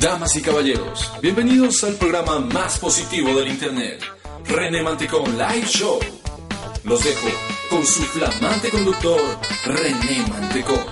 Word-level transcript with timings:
Damas 0.00 0.36
y 0.36 0.42
caballeros, 0.42 1.12
bienvenidos 1.20 1.82
al 1.82 1.94
programa 1.94 2.38
más 2.38 2.78
positivo 2.78 3.36
del 3.36 3.48
Internet, 3.48 4.00
René 4.46 4.80
Mantecón 4.80 5.36
Live 5.36 5.66
Show. 5.66 5.98
Los 6.84 7.02
dejo 7.02 7.26
con 7.68 7.84
su 7.84 8.02
flamante 8.02 8.70
conductor, 8.70 9.20
René 9.64 10.24
Mantecón. 10.28 10.84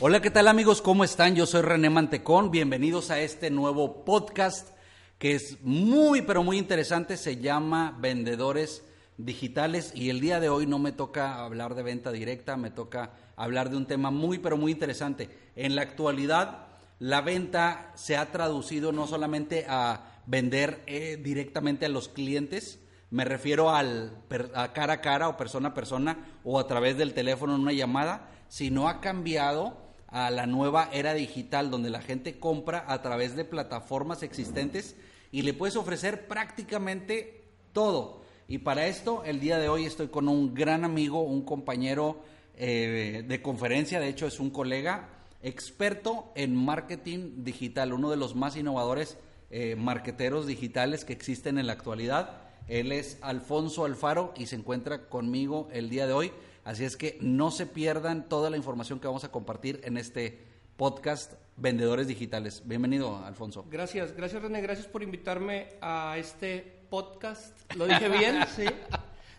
Hola, 0.00 0.20
¿qué 0.20 0.30
tal 0.30 0.48
amigos? 0.48 0.82
¿Cómo 0.82 1.04
están? 1.04 1.34
Yo 1.34 1.46
soy 1.46 1.62
René 1.62 1.88
Mantecón. 1.88 2.50
Bienvenidos 2.50 3.10
a 3.10 3.20
este 3.20 3.48
nuevo 3.50 4.04
podcast 4.04 4.76
que 5.18 5.36
es 5.36 5.56
muy, 5.62 6.20
pero 6.20 6.42
muy 6.42 6.58
interesante. 6.58 7.16
Se 7.16 7.38
llama 7.38 7.96
Vendedores 7.98 8.82
Digitales 9.16 9.92
y 9.94 10.10
el 10.10 10.20
día 10.20 10.40
de 10.40 10.48
hoy 10.48 10.66
no 10.66 10.80
me 10.80 10.90
toca 10.90 11.44
hablar 11.44 11.76
de 11.76 11.84
venta 11.84 12.10
directa, 12.10 12.56
me 12.56 12.70
toca 12.70 13.12
hablar 13.36 13.70
de 13.70 13.76
un 13.76 13.86
tema 13.86 14.10
muy, 14.10 14.38
pero 14.38 14.56
muy 14.56 14.72
interesante. 14.72 15.30
En 15.54 15.76
la 15.76 15.82
actualidad, 15.82 16.66
la 16.98 17.20
venta 17.20 17.92
se 17.94 18.16
ha 18.16 18.32
traducido 18.32 18.90
no 18.90 19.06
solamente 19.06 19.66
a 19.68 20.20
vender 20.26 20.82
eh, 20.86 21.16
directamente 21.22 21.86
a 21.86 21.90
los 21.90 22.08
clientes, 22.08 22.80
me 23.10 23.24
refiero 23.24 23.70
al, 23.70 24.18
a 24.54 24.72
cara 24.72 24.94
a 24.94 25.00
cara 25.00 25.28
o 25.28 25.36
persona 25.36 25.68
a 25.68 25.74
persona 25.74 26.18
o 26.42 26.58
a 26.58 26.66
través 26.66 26.98
del 26.98 27.14
teléfono 27.14 27.54
en 27.54 27.60
una 27.60 27.72
llamada, 27.72 28.28
sino 28.48 28.88
ha 28.88 29.00
cambiado 29.00 29.78
a 30.08 30.30
la 30.30 30.46
nueva 30.46 30.90
era 30.92 31.14
digital 31.14 31.70
donde 31.70 31.90
la 31.90 32.02
gente 32.02 32.40
compra 32.40 32.84
a 32.88 33.02
través 33.02 33.36
de 33.36 33.44
plataformas 33.44 34.24
existentes 34.24 34.96
y 35.30 35.42
le 35.42 35.54
puedes 35.54 35.76
ofrecer 35.76 36.26
prácticamente 36.26 37.44
todo. 37.72 38.23
Y 38.46 38.58
para 38.58 38.86
esto, 38.86 39.24
el 39.24 39.40
día 39.40 39.58
de 39.58 39.68
hoy 39.68 39.86
estoy 39.86 40.08
con 40.08 40.28
un 40.28 40.54
gran 40.54 40.84
amigo, 40.84 41.22
un 41.22 41.42
compañero 41.42 42.20
eh, 42.56 43.24
de 43.26 43.42
conferencia, 43.42 44.00
de 44.00 44.08
hecho 44.08 44.26
es 44.26 44.38
un 44.38 44.50
colega 44.50 45.08
experto 45.42 46.32
en 46.34 46.54
marketing 46.54 47.44
digital, 47.44 47.92
uno 47.92 48.10
de 48.10 48.16
los 48.16 48.34
más 48.34 48.56
innovadores 48.56 49.18
eh, 49.50 49.76
marqueteros 49.76 50.46
digitales 50.46 51.04
que 51.04 51.12
existen 51.12 51.58
en 51.58 51.66
la 51.66 51.72
actualidad. 51.74 52.42
Él 52.68 52.92
es 52.92 53.18
Alfonso 53.22 53.84
Alfaro 53.84 54.32
y 54.36 54.46
se 54.46 54.56
encuentra 54.56 55.08
conmigo 55.08 55.68
el 55.72 55.90
día 55.90 56.06
de 56.06 56.12
hoy. 56.12 56.32
Así 56.64 56.84
es 56.84 56.96
que 56.96 57.18
no 57.20 57.50
se 57.50 57.66
pierdan 57.66 58.28
toda 58.28 58.50
la 58.50 58.56
información 58.56 59.00
que 59.00 59.06
vamos 59.06 59.24
a 59.24 59.30
compartir 59.30 59.80
en 59.84 59.96
este 59.96 60.38
podcast 60.76 61.34
Vendedores 61.56 62.08
Digitales. 62.08 62.62
Bienvenido, 62.64 63.18
Alfonso. 63.24 63.64
Gracias, 63.70 64.16
gracias 64.16 64.42
René, 64.42 64.60
gracias 64.60 64.86
por 64.86 65.02
invitarme 65.02 65.68
a 65.80 66.16
este 66.18 66.83
podcast. 66.94 67.74
¿Lo 67.74 67.88
dije 67.88 68.08
bien? 68.08 68.36
sí. 68.56 68.66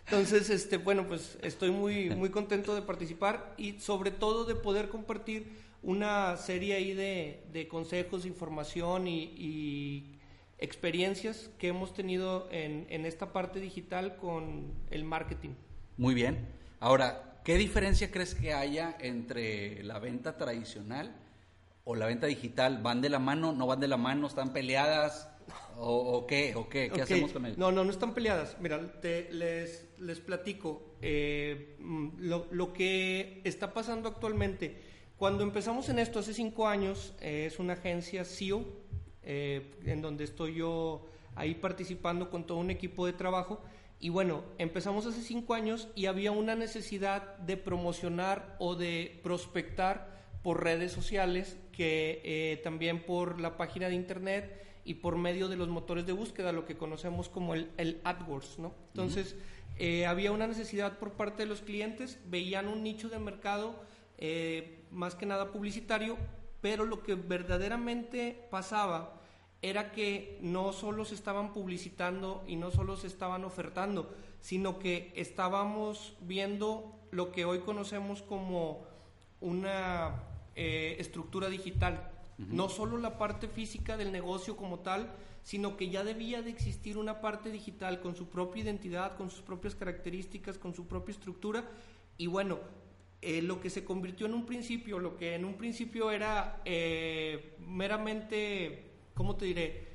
Entonces, 0.04 0.50
este, 0.50 0.76
bueno, 0.76 1.06
pues 1.08 1.38
estoy 1.40 1.70
muy, 1.70 2.10
muy 2.10 2.28
contento 2.28 2.74
de 2.74 2.82
participar 2.82 3.54
y 3.56 3.80
sobre 3.80 4.10
todo 4.10 4.44
de 4.44 4.54
poder 4.54 4.90
compartir 4.90 5.46
una 5.82 6.36
serie 6.36 6.74
ahí 6.74 6.92
de, 6.92 7.44
de 7.54 7.66
consejos, 7.66 8.26
información 8.26 9.08
y, 9.08 9.22
y, 9.38 10.12
experiencias 10.58 11.48
que 11.58 11.68
hemos 11.68 11.94
tenido 11.94 12.46
en, 12.50 12.86
en 12.90 13.06
esta 13.06 13.32
parte 13.32 13.58
digital 13.58 14.16
con 14.16 14.74
el 14.90 15.04
marketing. 15.04 15.54
Muy 15.96 16.12
bien. 16.12 16.46
Ahora, 16.78 17.40
¿qué 17.42 17.56
diferencia 17.56 18.10
crees 18.10 18.34
que 18.34 18.52
haya 18.52 18.98
entre 19.00 19.82
la 19.82 19.98
venta 19.98 20.36
tradicional 20.36 21.16
o 21.84 21.94
la 21.94 22.04
venta 22.04 22.26
digital? 22.26 22.82
¿Van 22.82 23.00
de 23.00 23.08
la 23.08 23.18
mano? 23.18 23.52
¿No 23.52 23.66
van 23.66 23.80
de 23.80 23.88
la 23.88 23.96
mano? 23.96 24.26
¿Están 24.26 24.52
peleadas? 24.52 25.30
¿O, 25.78 26.26
qué? 26.26 26.54
¿O 26.54 26.68
qué? 26.68 26.90
¿Qué 26.90 27.02
hacemos 27.02 27.32
con 27.32 27.44
ellos? 27.44 27.58
No, 27.58 27.70
no, 27.70 27.84
no 27.84 27.90
están 27.90 28.14
peleadas. 28.14 28.56
Mira, 28.60 29.00
te, 29.00 29.30
les, 29.32 29.86
les 29.98 30.20
platico. 30.20 30.96
Eh, 31.02 31.76
mm, 31.78 32.08
lo, 32.20 32.46
lo, 32.50 32.72
que 32.72 33.42
está 33.44 33.72
pasando 33.72 34.08
actualmente. 34.08 34.80
Cuando 35.16 35.42
empezamos 35.42 35.88
en 35.88 35.98
esto 35.98 36.18
hace 36.18 36.32
cinco 36.32 36.66
años, 36.66 37.14
eh, 37.20 37.46
es 37.46 37.58
una 37.58 37.74
agencia 37.74 38.24
SEO, 38.24 38.64
eh, 39.22 39.74
en 39.84 40.00
donde 40.02 40.24
estoy 40.24 40.54
yo 40.54 41.06
ahí 41.34 41.54
participando 41.54 42.30
con 42.30 42.46
todo 42.46 42.58
un 42.58 42.70
equipo 42.70 43.06
de 43.06 43.12
trabajo. 43.12 43.62
Y 44.00 44.08
bueno, 44.08 44.44
empezamos 44.58 45.06
hace 45.06 45.22
cinco 45.22 45.54
años 45.54 45.88
y 45.94 46.06
había 46.06 46.32
una 46.32 46.54
necesidad 46.54 47.36
de 47.38 47.56
promocionar 47.56 48.56
o 48.58 48.76
de 48.76 49.20
prospectar 49.22 50.16
por 50.42 50.62
redes 50.62 50.92
sociales, 50.92 51.58
que 51.72 52.60
también 52.62 53.04
por 53.04 53.40
la 53.40 53.56
página 53.56 53.88
de 53.88 53.94
internet 53.94 54.65
y 54.86 54.94
por 54.94 55.16
medio 55.16 55.48
de 55.48 55.56
los 55.56 55.68
motores 55.68 56.06
de 56.06 56.12
búsqueda, 56.12 56.52
lo 56.52 56.64
que 56.64 56.76
conocemos 56.76 57.28
como 57.28 57.54
el, 57.54 58.00
AdWords, 58.04 58.60
¿no? 58.60 58.72
Entonces, 58.88 59.36
eh, 59.78 60.06
había 60.06 60.32
una 60.32 60.46
necesidad 60.46 60.98
por 60.98 61.12
parte 61.12 61.42
de 61.42 61.48
los 61.48 61.60
clientes, 61.60 62.20
veían 62.26 62.68
un 62.68 62.82
nicho 62.82 63.08
de 63.08 63.18
mercado 63.18 63.74
eh, 64.16 64.84
más 64.92 65.16
que 65.16 65.26
nada 65.26 65.50
publicitario, 65.50 66.16
pero 66.60 66.84
lo 66.84 67.02
que 67.02 67.16
verdaderamente 67.16 68.46
pasaba 68.50 69.20
era 69.60 69.90
que 69.90 70.38
no 70.40 70.72
solo 70.72 71.04
se 71.04 71.14
estaban 71.14 71.52
publicitando 71.52 72.44
y 72.46 72.56
no 72.56 72.70
solo 72.70 72.96
se 72.96 73.08
estaban 73.08 73.44
ofertando, 73.44 74.14
sino 74.40 74.78
que 74.78 75.12
estábamos 75.16 76.16
viendo 76.20 76.96
lo 77.10 77.32
que 77.32 77.44
hoy 77.44 77.60
conocemos 77.60 78.22
como 78.22 78.86
una 79.40 80.22
eh, 80.54 80.96
estructura 80.98 81.48
digital, 81.48 82.10
no 82.38 82.68
solo 82.68 82.98
la 82.98 83.16
parte 83.16 83.48
física 83.48 83.96
del 83.96 84.12
negocio 84.12 84.56
como 84.56 84.80
tal, 84.80 85.14
sino 85.42 85.76
que 85.76 85.88
ya 85.88 86.04
debía 86.04 86.42
de 86.42 86.50
existir 86.50 86.98
una 86.98 87.20
parte 87.20 87.50
digital 87.50 88.00
con 88.00 88.16
su 88.16 88.28
propia 88.28 88.64
identidad, 88.64 89.16
con 89.16 89.30
sus 89.30 89.42
propias 89.42 89.74
características, 89.74 90.58
con 90.58 90.74
su 90.74 90.86
propia 90.86 91.12
estructura. 91.12 91.64
Y 92.18 92.26
bueno, 92.26 92.58
eh, 93.22 93.40
lo 93.42 93.60
que 93.60 93.70
se 93.70 93.84
convirtió 93.84 94.26
en 94.26 94.34
un 94.34 94.44
principio, 94.44 94.98
lo 94.98 95.16
que 95.16 95.34
en 95.34 95.44
un 95.44 95.54
principio 95.54 96.10
era 96.10 96.60
eh, 96.64 97.54
meramente, 97.60 98.90
¿cómo 99.14 99.36
te 99.36 99.46
diré?, 99.46 99.86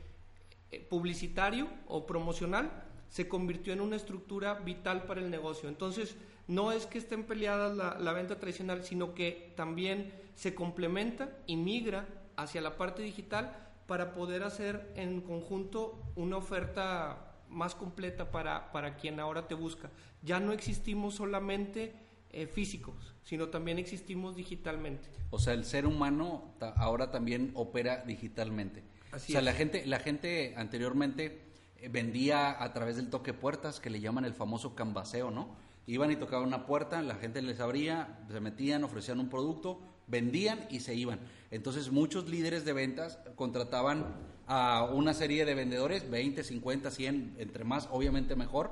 eh, 0.72 0.80
publicitario 0.80 1.68
o 1.88 2.08
promocional, 2.08 2.86
se 3.10 3.28
convirtió 3.28 3.74
en 3.74 3.82
una 3.82 3.98
estructura 3.98 4.54
vital 4.54 5.04
para 5.04 5.20
el 5.20 5.30
negocio. 5.30 5.68
Entonces, 5.68 6.16
no 6.48 6.72
es 6.72 6.86
que 6.86 6.98
estén 6.98 7.26
peleadas 7.26 7.76
la, 7.76 8.00
la 8.00 8.14
venta 8.14 8.40
tradicional, 8.40 8.86
sino 8.86 9.14
que 9.14 9.54
también 9.58 10.14
se 10.36 10.56
complementa 10.56 11.38
y 11.46 11.58
migra 11.58 12.08
hacia 12.38 12.62
la 12.62 12.78
parte 12.78 13.02
digital 13.02 13.56
para 13.88 14.14
poder 14.14 14.44
hacer 14.44 14.94
en 14.96 15.22
conjunto 15.22 16.02
una 16.16 16.38
oferta 16.38 17.32
más 17.50 17.76
completa 17.76 18.32
para, 18.32 18.72
para 18.72 18.96
quien 18.96 19.20
ahora 19.20 19.48
te 19.48 19.56
busca. 19.56 19.90
Ya 20.24 20.40
no 20.40 20.54
existimos 20.54 21.16
solamente 21.16 21.94
eh, 22.32 22.48
físicos, 22.48 23.14
sino 23.24 23.50
también 23.50 23.78
existimos 23.78 24.36
digitalmente. 24.36 25.10
O 25.32 25.40
sea, 25.40 25.54
el 25.54 25.66
ser 25.66 25.86
humano 25.86 26.54
ahora 26.78 27.12
también 27.12 27.52
opera 27.56 28.04
digitalmente. 28.06 28.84
Así 29.12 29.32
o 29.32 29.34
sea, 29.34 29.40
es. 29.40 29.46
la 29.46 29.54
gente, 29.54 29.86
la 29.86 30.00
gente 30.00 30.54
anteriormente 30.56 31.42
eh, 31.78 31.90
vendía 31.90 32.64
a 32.64 32.72
través 32.74 32.96
del 32.96 33.10
toque 33.10 33.34
puertas, 33.34 33.82
que 33.82 33.90
le 33.90 34.00
llaman 34.00 34.24
el 34.24 34.34
famoso 34.34 34.76
cambaseo, 34.76 35.32
¿no? 35.32 35.56
Iban 35.88 36.12
y 36.12 36.16
tocaban 36.16 36.48
una 36.48 36.66
puerta, 36.66 37.02
la 37.02 37.16
gente 37.16 37.42
les 37.42 37.60
abría, 37.60 38.24
se 38.32 38.40
metían, 38.40 38.84
ofrecían 38.86 39.20
un 39.20 39.28
producto, 39.28 39.82
vendían 40.12 40.60
y 40.70 40.82
se 40.82 40.94
iban. 40.94 41.20
Entonces 41.50 41.92
muchos 41.92 42.30
líderes 42.30 42.66
de 42.66 42.74
ventas 42.74 43.18
contrataban 43.36 44.06
a 44.48 44.84
una 44.84 45.14
serie 45.14 45.46
de 45.46 45.56
vendedores, 45.56 46.10
20, 46.10 46.44
50, 46.44 46.92
100, 46.92 47.36
entre 47.40 47.64
más, 47.64 47.88
obviamente 47.92 48.36
mejor, 48.36 48.72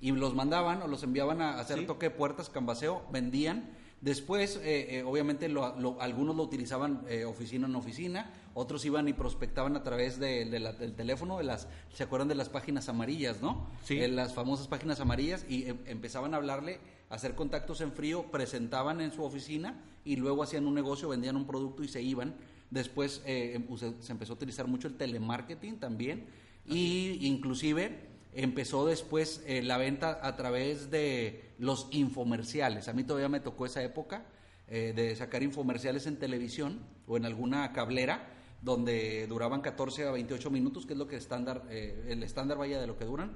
y 0.00 0.10
los 0.12 0.34
mandaban 0.34 0.80
o 0.82 0.86
los 0.88 1.02
enviaban 1.02 1.42
a 1.42 1.60
hacer 1.60 1.80
Sí. 1.80 1.86
toque 1.86 2.06
de 2.08 2.10
puertas, 2.16 2.48
cambaseo, 2.48 3.02
vendían. 3.12 3.70
Después, 4.00 4.56
eh, 4.62 4.98
eh, 4.98 5.02
obviamente, 5.02 5.48
lo- 5.48 5.76
lo- 5.76 6.00
algunos 6.00 6.36
lo 6.36 6.44
utilizaban 6.44 7.02
eh, 7.08 7.24
oficina 7.24 7.66
en 7.66 7.74
oficina, 7.74 8.30
otros 8.54 8.84
iban 8.84 9.08
y 9.08 9.12
prospectaban 9.12 9.76
a 9.76 9.82
través 9.82 10.20
de, 10.20 10.44
de 10.44 10.60
la- 10.60 10.72
del 10.72 10.94
teléfono, 10.94 11.36
de 11.38 11.44
las, 11.44 11.66
¿se 11.92 12.04
acuerdan 12.04 12.28
de 12.28 12.36
las 12.36 12.48
páginas 12.48 12.88
amarillas, 12.88 13.42
no? 13.42 13.68
Sí. 13.84 13.98
Eh, 14.00 14.06
las 14.08 14.34
famosas 14.34 14.68
páginas 14.68 15.00
amarillas 15.00 15.44
y 15.48 15.64
em- 15.68 15.78
empezaban 15.86 16.32
a 16.32 16.36
hablarle, 16.36 16.78
hacer 17.10 17.34
contactos 17.34 17.80
en 17.80 17.92
frío, 17.92 18.30
presentaban 18.30 19.00
en 19.00 19.12
su 19.12 19.22
oficina 19.24 19.82
y 20.04 20.16
luego 20.16 20.42
hacían 20.42 20.66
un 20.66 20.74
negocio, 20.74 21.08
vendían 21.08 21.36
un 21.36 21.46
producto 21.46 21.82
y 21.82 21.88
se 21.88 22.02
iban. 22.02 22.34
Después 22.70 23.22
eh, 23.24 23.54
em- 23.54 23.76
se, 23.76 24.12
empezó 24.12 24.32
a 24.32 24.36
utilizar 24.36 24.66
mucho 24.66 24.88
el 24.88 24.96
telemarketing 24.96 25.78
también 25.78 26.26
y 26.66 27.26
inclusive 27.26 28.08
empezó 28.34 28.86
después 28.86 29.42
eh, 29.46 29.62
la 29.62 29.78
venta 29.78 30.20
a 30.22 30.36
través 30.36 30.90
de 30.90 31.52
los 31.58 31.88
infomerciales. 31.90 32.88
A 32.88 32.92
mí 32.92 33.04
todavía 33.04 33.28
me 33.28 33.40
tocó 33.40 33.66
esa 33.66 33.82
época 33.82 34.26
eh, 34.68 34.92
de 34.94 35.16
sacar 35.16 35.42
infomerciales 35.42 36.06
en 36.06 36.18
televisión 36.18 36.80
o 37.06 37.16
en 37.16 37.24
alguna 37.24 37.72
cablera 37.72 38.34
donde 38.60 39.26
duraban 39.26 39.60
14 39.60 40.06
a 40.06 40.10
28 40.10 40.50
minutos, 40.50 40.84
que 40.84 40.92
es 40.92 40.98
lo 40.98 41.06
que 41.06 41.16
estándar, 41.16 41.64
eh, 41.70 42.08
el 42.08 42.22
estándar 42.22 42.58
vaya 42.58 42.80
de 42.80 42.86
lo 42.86 42.98
que 42.98 43.04
duran, 43.04 43.32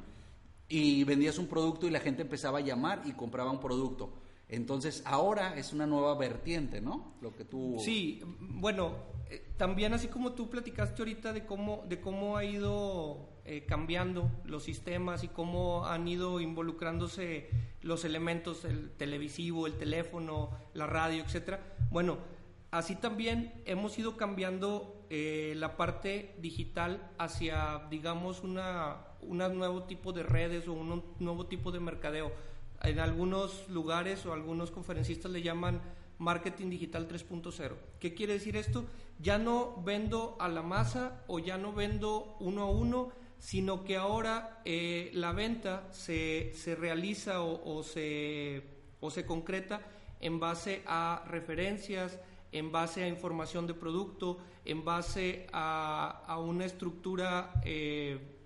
y 0.75 1.05
vendías 1.05 1.37
un 1.37 1.49
producto 1.49 1.87
y 1.87 1.91
la 1.91 2.01
gente 2.01 2.23
empezaba 2.23 2.57
a 2.57 2.63
llamar 2.63 3.03
y 3.05 3.13
compraba 3.13 3.51
un 3.51 3.61
producto. 3.61 4.15
Entonces 4.49 5.03
ahora 5.05 5.55
es 5.55 5.75
una 5.75 5.87
nueva 5.87 6.15
vertiente, 6.15 6.81
¿no? 6.81 7.13
Lo 7.21 7.37
que 7.37 7.45
tú... 7.45 7.77
Sí, 7.79 8.23
bueno, 8.39 8.95
eh, 9.29 9.53
también 9.59 9.93
así 9.93 10.09
como 10.09 10.33
tú 10.33 10.49
platicaste 10.49 11.03
ahorita 11.03 11.35
de 11.35 11.45
cómo, 11.45 11.85
de 11.91 12.01
cómo 12.01 12.39
ha 12.39 12.47
ido 12.47 13.29
eh, 13.45 13.67
cambiando 13.67 14.31
los 14.47 14.63
sistemas 14.63 15.25
y 15.25 15.29
cómo 15.29 15.85
han 15.85 16.09
ido 16.09 16.41
involucrándose 16.41 17.51
los 17.83 18.07
elementos, 18.07 18.65
el 18.65 18.93
televisivo, 18.93 19.67
el 19.67 19.75
teléfono, 19.75 20.53
la 20.73 20.87
radio, 20.87 21.23
etcétera. 21.23 21.61
Bueno, 21.91 22.17
Así 22.73 22.95
también 22.95 23.53
hemos 23.67 23.99
ido 23.99 24.17
cambiando 24.17 25.05
eh, 25.11 25.53
la 25.59 25.77
parte 25.77 26.35
digital 26.39 27.13
hacia, 27.19 27.83
digamos, 27.91 28.43
una, 28.43 29.12
un 29.23 29.39
nuevo 29.39 29.85
tipo 29.85 30.13
de 30.13 30.23
redes 30.23 30.69
o 30.69 30.73
un 30.73 31.03
nuevo 31.19 31.47
tipo 31.47 31.73
de 31.73 31.81
mercadeo. 31.81 32.33
En 32.83 32.99
algunos 32.99 33.69
lugares 33.69 34.27
o 34.27 34.33
algunos 34.33 34.71
conferencistas 34.71 35.31
le 35.31 35.43
llaman 35.43 35.81
marketing 36.19 36.71
digital 36.71 37.09
3.0. 37.09 37.73
¿Qué 37.99 38.15
quiere 38.15 38.35
decir 38.35 38.57
esto? 38.57 38.85
Ya 39.19 39.39
no 39.39 39.83
vendo 39.85 40.37
a 40.41 40.49
la 40.49 40.63
masa 40.63 41.23
o 41.27 41.39
ya 41.39 41.59
no 41.59 41.73
vendo 41.73 42.37
uno 42.41 42.63
a 42.63 42.71
uno, 42.71 43.13
sino 43.39 43.85
que 43.85 43.97
ahora 43.97 44.61
eh, 44.65 45.11
la 45.15 45.33
venta 45.33 45.89
se, 45.91 46.53
se 46.55 46.77
realiza 46.77 47.43
o, 47.43 47.83
se, 47.83 48.63
o 49.01 49.11
se 49.11 49.27
concreta 49.27 49.81
en 50.21 50.39
base 50.39 50.83
a 50.87 51.25
referencias, 51.27 52.19
en 52.53 52.71
base 52.71 53.03
a 53.03 53.09
información 53.09 53.67
de 53.67 53.75
producto, 53.75 54.39
en 54.65 54.85
base 54.85 55.49
a, 55.53 56.39
una 56.39 56.65
estructura 56.65 57.61
eh, 57.65 58.42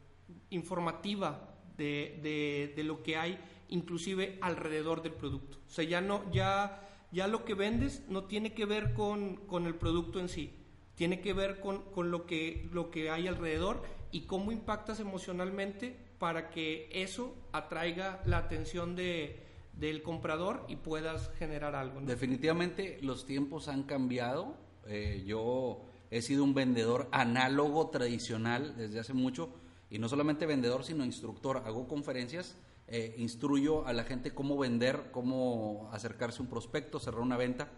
informativa 0.51 1.55
de, 1.77 2.73
lo 2.85 3.03
que 3.03 3.17
hay 3.17 3.39
inclusive 3.69 4.39
alrededor 4.41 5.03
del 5.03 5.13
producto. 5.13 5.59
O 5.67 5.71
sea, 5.71 5.85
ya, 5.85 6.01
no, 6.01 6.31
ya, 6.33 6.89
ya 7.13 7.27
lo 7.27 7.45
que 7.45 7.55
vendes 7.55 8.05
no 8.09 8.25
tiene 8.25 8.55
que 8.55 8.65
ver 8.65 8.95
con, 8.95 9.41
el 9.67 9.75
producto 9.75 10.21
en 10.21 10.29
sí, 10.29 10.55
tiene 10.95 11.21
que 11.21 11.33
ver 11.33 11.61
con, 11.61 11.83
con, 11.91 12.11
lo, 12.11 12.27
que, 12.27 12.69
lo 12.73 12.91
que 12.91 13.11
hay 13.11 13.27
alrededor 13.27 13.83
y 14.13 14.23
cómo 14.23 14.53
impactas 14.53 15.01
emocionalmente 15.01 15.97
para 16.19 16.49
que 16.51 16.89
eso 16.93 17.35
atraiga 17.53 18.23
la 18.25 18.39
atención 18.39 18.97
de, 18.97 19.43
del 19.75 20.03
comprador 20.03 20.65
y 20.69 20.77
puedas 20.77 21.31
generar 21.39 21.75
algo. 21.75 22.01
Definitivamente 22.01 22.99
los 23.03 23.27
tiempos 23.27 23.69
han 23.69 23.83
cambiado. 23.83 24.57
Eh, 24.87 25.25
yo 25.27 25.83
he 26.11 26.23
sido 26.23 26.45
un 26.45 26.55
vendedor 26.55 27.09
análogo 27.13 27.91
tradicional 27.91 28.77
desde 28.77 29.01
hace 29.01 29.13
mucho 29.13 29.51
y 29.97 29.99
no 29.99 30.11
solamente 30.11 30.45
vendedor 30.45 30.85
sino 30.85 31.07
instructor. 31.07 31.63
Hago 31.65 31.89
conferencias, 31.89 32.55
eh, 32.87 33.15
instruyo 33.17 33.87
a 33.87 33.95
la 33.95 34.05
gente 34.05 34.35
cómo 34.35 34.59
vender, 34.59 35.09
cómo 35.11 35.89
acercarse 35.91 36.41
a 36.41 36.43
un 36.43 36.51
prospecto, 36.51 37.01
cerrar 37.01 37.23
una 37.23 37.39
venta. 37.39 37.71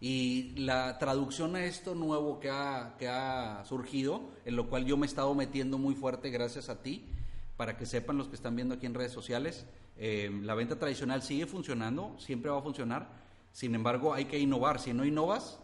Y 0.00 0.54
la 0.56 0.96
traducción 0.96 1.56
a 1.56 1.66
esto 1.66 1.94
nuevo 1.94 2.40
que 2.40 2.48
ha, 2.48 2.94
que 2.98 3.08
ha 3.08 3.62
surgido, 3.66 4.22
en 4.46 4.56
lo 4.56 4.70
cual 4.70 4.86
yo 4.86 4.96
me 4.96 5.04
he 5.04 5.08
estado 5.08 5.34
metiendo 5.34 5.76
muy 5.76 5.94
fuerte 5.94 6.30
gracias 6.30 6.70
a 6.70 6.80
ti, 6.80 7.04
para 7.58 7.76
que 7.76 7.84
sepan 7.84 8.16
los 8.16 8.28
que 8.28 8.36
están 8.36 8.56
viendo 8.56 8.76
aquí 8.76 8.86
en 8.86 8.94
redes 8.94 9.12
sociales, 9.12 9.66
eh, 9.98 10.30
la 10.42 10.54
venta 10.54 10.78
tradicional 10.78 11.20
sigue 11.22 11.44
funcionando, 11.44 12.16
siempre 12.18 12.50
va 12.50 12.60
a 12.60 12.62
funcionar. 12.62 13.10
Sin 13.52 13.74
embargo, 13.74 14.14
hay 14.14 14.24
que 14.24 14.38
innovar. 14.38 14.80
Si 14.80 14.94
no 14.94 15.04
innovas, 15.04 15.58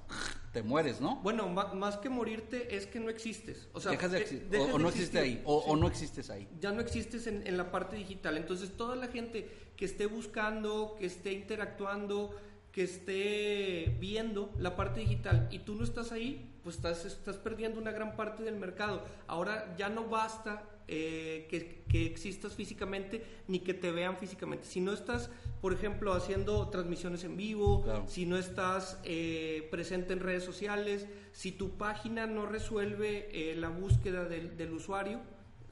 te 0.57 0.63
mueres, 0.63 1.03
¿no? 1.03 1.17
Bueno, 1.17 1.49
más 1.49 1.99
que 1.99 2.09
morirte 2.09 2.75
es 2.75 2.87
que 2.87 2.99
no 2.99 3.11
existes. 3.11 3.69
O 3.75 3.81
sea, 3.81 3.93
Dejas 3.93 4.11
de 4.13 4.59
o, 4.73 4.79
no 4.79 4.89
existes 4.89 5.21
ahí. 5.21 5.43
O, 5.45 5.77
no 5.77 5.87
existes 5.87 6.31
ahí. 6.31 6.49
Ya 6.59 6.73
no 6.73 6.81
existes 6.81 7.27
en, 7.27 7.47
en 7.47 7.59
la 7.59 7.71
parte 7.71 7.97
digital. 7.97 8.39
Entonces, 8.39 8.75
toda 8.75 8.97
la 8.97 9.09
gente 9.09 9.51
que 9.77 9.85
esté 9.85 10.07
buscando, 10.07 10.97
que 10.99 11.05
esté 11.05 11.35
interactuando, 11.35 12.35
que 12.73 12.85
esté 12.85 13.99
viendo 14.01 14.51
la 14.59 14.77
parte 14.77 15.01
digital 15.01 15.47
y 15.51 15.59
tú 15.59 15.75
no 15.75 15.85
estás 15.85 16.11
ahí, 16.11 16.51
pues 16.63 16.77
estás, 16.77 17.05
estás 17.05 17.37
perdiendo 17.37 17.79
una 17.79 17.91
gran 17.91 18.17
parte 18.17 18.43
del 18.43 18.57
mercado. 18.57 19.05
Ahora 19.27 19.75
ya 19.77 19.91
no 19.91 20.09
basta 20.09 20.63
eh, 20.89 21.47
que, 21.51 21.77
existas 22.07 22.55
físicamente 22.55 23.25
ni 23.49 23.61
que 23.61 23.73
te 23.73 23.91
vean 23.91 24.19
físicamente. 24.19 24.67
Si 24.67 24.81
no 24.81 24.93
estás, 24.93 25.31
por 25.63 25.73
ejemplo, 25.73 26.13
haciendo 26.13 26.69
transmisiones 26.69 27.25
en 27.25 27.39
vivo, 27.39 27.87
si 28.07 28.27
no 28.27 28.37
estás 28.37 29.01
eh, 29.03 29.67
presente 29.71 30.13
en 30.13 30.21
redes 30.21 30.45
sociales, 30.45 31.07
si 31.33 31.53
tu 31.53 31.71
página 31.71 32.27
no 32.27 32.45
resuelve 32.45 33.29
eh, 33.33 33.57
la 33.57 33.71
búsqueda 33.71 34.27
del, 34.27 34.73
usuario, 34.73 35.21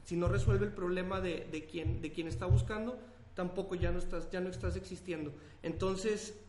si 0.03 0.15
no 0.15 0.27
resuelve 0.27 0.65
el 0.65 0.73
problema 0.73 1.21
de, 1.21 1.47
de, 1.51 1.65
quien, 1.65 2.01
de 2.01 2.11
quien 2.11 2.27
está 2.27 2.47
buscando, 2.47 2.97
tampoco 3.35 3.75
ya 3.75 3.91
no 3.91 3.99
estás, 3.99 4.31
ya 4.31 4.41
no 4.41 4.49
estás 4.49 4.75
existiendo. 4.75 5.31
Entonces, 5.61 6.39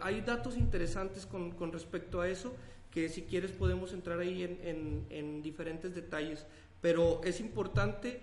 hay 0.00 0.20
datos 0.20 0.56
interesantes 0.56 1.26
con, 1.26 1.50
con, 1.50 1.72
respecto 1.72 2.20
a 2.20 2.28
eso, 2.28 2.54
que 2.90 3.08
si 3.08 3.22
quieres 3.22 3.52
podemos 3.52 3.92
entrar 3.92 4.18
ahí 4.20 4.42
en, 4.42 5.06
en, 5.10 5.42
diferentes 5.42 5.94
detalles, 5.94 6.46
pero 6.80 7.20
es 7.24 7.40
importante 7.40 8.20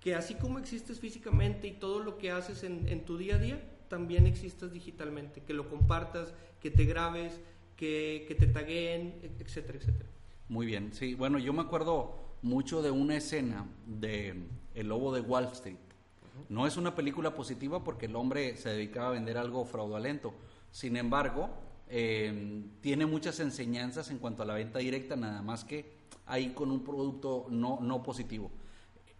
que 0.00 0.14
así 0.14 0.34
como 0.34 0.58
existes 0.58 1.00
físicamente 1.00 1.68
y 1.68 1.72
todo 1.72 2.00
lo 2.00 2.18
que 2.18 2.30
haces 2.30 2.62
en, 2.64 2.88
en 2.88 3.04
tu 3.04 3.16
día 3.16 3.36
a 3.36 3.38
día, 3.38 3.62
también 3.88 4.26
existas 4.26 4.72
digitalmente, 4.72 5.42
que 5.42 5.54
lo 5.54 5.68
compartas, 5.68 6.34
que 6.60 6.70
te 6.70 6.84
grabes, 6.84 7.40
que, 7.76 8.24
que 8.28 8.34
te 8.34 8.46
taguen, 8.46 9.20
etcétera, 9.38 9.78
etcétera. 9.78 10.08
Muy 10.48 10.66
bien, 10.66 10.92
sí, 10.92 11.14
bueno, 11.14 11.38
yo 11.38 11.52
me 11.52 11.62
acuerdo 11.62 12.14
mucho 12.42 12.82
de 12.82 12.90
una 12.90 13.16
escena 13.16 13.66
de 13.86 14.34
El 14.74 14.88
Lobo 14.88 15.12
de 15.14 15.20
Wall 15.20 15.44
Street, 15.52 15.76
no 16.48 16.66
es 16.66 16.76
una 16.76 16.94
película 16.94 17.34
positiva 17.34 17.82
porque 17.84 18.06
el 18.06 18.16
hombre 18.16 18.56
se 18.56 18.70
dedicaba 18.70 19.08
a 19.08 19.12
vender 19.12 19.36
algo 19.36 19.64
fraudulento. 19.64 20.34
Sin 20.70 20.96
embargo, 20.96 21.50
eh, 21.90 22.64
tiene 22.80 23.06
muchas 23.06 23.40
enseñanzas 23.40 24.10
en 24.10 24.18
cuanto 24.18 24.42
a 24.42 24.46
la 24.46 24.54
venta 24.54 24.78
directa, 24.78 25.16
nada 25.16 25.42
más 25.42 25.64
que 25.64 25.96
ahí 26.26 26.50
con 26.50 26.70
un 26.70 26.84
producto 26.84 27.46
no, 27.50 27.78
no 27.80 28.02
positivo. 28.02 28.50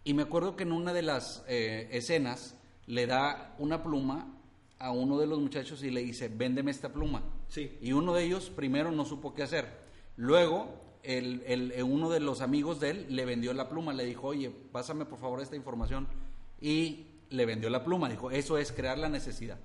Y 0.03 0.13
me 0.13 0.23
acuerdo 0.23 0.55
que 0.55 0.63
en 0.63 0.71
una 0.71 0.93
de 0.93 1.01
las 1.01 1.43
eh, 1.47 1.89
escenas 1.91 2.55
le 2.85 3.05
da 3.05 3.55
una 3.59 3.83
pluma 3.83 4.35
a 4.79 4.91
uno 4.91 5.19
de 5.19 5.27
los 5.27 5.39
muchachos 5.39 5.83
y 5.83 5.91
le 5.91 6.01
dice, 6.01 6.29
véndeme 6.29 6.71
esta 6.71 6.91
pluma. 6.91 7.23
Sí. 7.47 7.77
Y 7.81 7.91
uno 7.91 8.13
de 8.13 8.23
ellos 8.23 8.49
primero 8.49 8.91
no 8.91 9.05
supo 9.05 9.33
qué 9.33 9.43
hacer. 9.43 9.67
Luego, 10.15 10.69
el, 11.03 11.43
el, 11.45 11.83
uno 11.83 12.09
de 12.09 12.19
los 12.19 12.41
amigos 12.41 12.79
de 12.79 12.91
él 12.91 13.05
le 13.09 13.25
vendió 13.25 13.53
la 13.53 13.69
pluma, 13.69 13.93
le 13.93 14.05
dijo, 14.05 14.27
oye, 14.27 14.49
pásame 14.49 15.05
por 15.05 15.19
favor 15.19 15.41
esta 15.41 15.55
información. 15.55 16.07
Y 16.61 17.07
le 17.29 17.45
vendió 17.45 17.69
la 17.69 17.83
pluma, 17.83 18.09
dijo, 18.09 18.31
eso 18.31 18.57
es 18.57 18.71
crear 18.71 18.97
la 18.97 19.09
necesidad. 19.09 19.59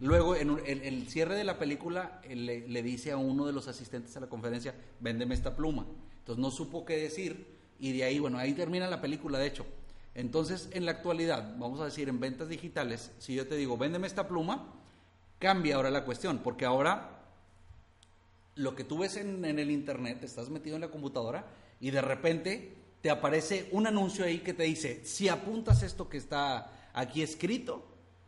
Luego, 0.00 0.34
en, 0.34 0.60
el 0.66 1.08
cierre 1.08 1.36
de 1.36 1.44
la 1.44 1.58
película, 1.58 2.20
le, 2.28 2.82
dice 2.82 3.12
a 3.12 3.16
uno 3.16 3.46
de 3.46 3.52
los 3.52 3.68
asistentes 3.68 4.16
a 4.16 4.20
la 4.20 4.28
conferencia, 4.28 4.74
véndeme 5.00 5.34
esta 5.34 5.54
pluma. 5.54 5.86
Entonces 6.18 6.42
no 6.42 6.50
supo 6.50 6.84
qué 6.84 6.96
decir 6.96 7.46
y 7.78 7.92
de 7.92 8.04
ahí, 8.04 8.18
bueno, 8.18 8.38
ahí 8.38 8.54
termina 8.54 8.88
la 8.88 9.00
película, 9.00 9.38
de 9.38 9.46
hecho. 9.46 9.66
Entonces, 10.14 10.68
en 10.72 10.84
la 10.84 10.92
actualidad, 10.92 11.56
vamos 11.58 11.80
a 11.80 11.86
decir, 11.86 12.08
en 12.08 12.20
ventas 12.20 12.48
digitales, 12.48 13.12
si 13.18 13.34
yo 13.34 13.46
te 13.46 13.56
digo, 13.56 13.76
véndeme 13.76 14.06
esta 14.06 14.28
pluma, 14.28 14.72
cambia 15.38 15.76
ahora 15.76 15.90
la 15.90 16.04
cuestión, 16.04 16.38
porque 16.38 16.64
ahora 16.64 17.22
lo 18.56 18.76
que 18.76 18.84
tú 18.84 18.98
ves 18.98 19.16
en, 19.16 19.44
en 19.44 19.58
el 19.58 19.70
Internet, 19.70 20.22
estás 20.22 20.50
metido 20.50 20.76
en 20.76 20.82
la 20.82 20.90
computadora 20.90 21.46
y 21.80 21.90
de 21.90 22.00
repente 22.00 22.74
te 23.00 23.10
aparece 23.10 23.68
un 23.72 23.86
anuncio 23.86 24.24
ahí 24.24 24.38
que 24.38 24.54
te 24.54 24.62
dice, 24.62 25.04
si 25.04 25.28
apuntas 25.28 25.82
esto 25.82 26.08
que 26.08 26.16
está 26.16 26.90
aquí 26.94 27.22
escrito, 27.22 27.84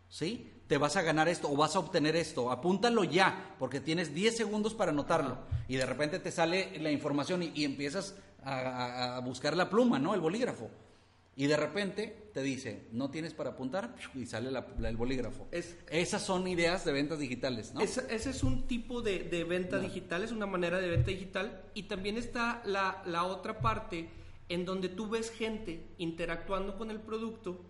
¿sí? 0.08 0.52
Te 0.66 0.78
vas 0.78 0.96
a 0.96 1.02
ganar 1.02 1.28
esto 1.28 1.50
o 1.50 1.56
vas 1.56 1.76
a 1.76 1.78
obtener 1.78 2.16
esto. 2.16 2.50
Apúntalo 2.50 3.04
ya, 3.04 3.54
porque 3.58 3.80
tienes 3.80 4.14
10 4.14 4.36
segundos 4.36 4.74
para 4.74 4.90
anotarlo. 4.90 5.38
Y 5.68 5.76
de 5.76 5.86
repente 5.86 6.18
te 6.18 6.32
sale 6.32 6.78
la 6.80 6.90
información 6.90 7.42
y, 7.42 7.64
empiezas 7.64 8.16
a, 8.42 9.20
buscar 9.24 9.56
la 9.56 9.70
pluma, 9.70 9.98
¿no? 9.98 10.14
El 10.14 10.20
bolígrafo. 10.20 10.70
Y 11.38 11.46
de 11.46 11.56
repente 11.56 12.30
te 12.32 12.42
dice, 12.42 12.88
no 12.92 13.10
tienes 13.10 13.34
para 13.34 13.50
apuntar, 13.50 13.94
y 14.14 14.24
sale 14.24 14.48
el 14.48 14.96
bolígrafo. 14.96 15.46
Esas 15.52 16.22
son 16.22 16.48
ideas 16.48 16.84
de 16.84 16.92
ventas 16.92 17.18
digitales, 17.18 17.74
¿no? 17.74 17.80
Ese, 17.80 18.06
es 18.10 18.42
un 18.42 18.66
tipo 18.66 19.02
de, 19.02 19.44
venta 19.48 19.78
digital, 19.78 20.24
es 20.24 20.32
una 20.32 20.46
manera 20.46 20.80
de 20.80 20.88
venta 20.88 21.10
digital. 21.10 21.62
Y 21.74 21.84
también 21.84 22.16
está 22.16 22.62
la, 22.64 23.02
la 23.04 23.24
otra 23.24 23.60
parte 23.60 24.08
en 24.48 24.64
donde 24.64 24.88
tú 24.88 25.08
ves 25.08 25.30
gente 25.30 25.86
interactuando 25.98 26.78
con 26.78 26.90
el 26.90 27.00
producto 27.00 27.60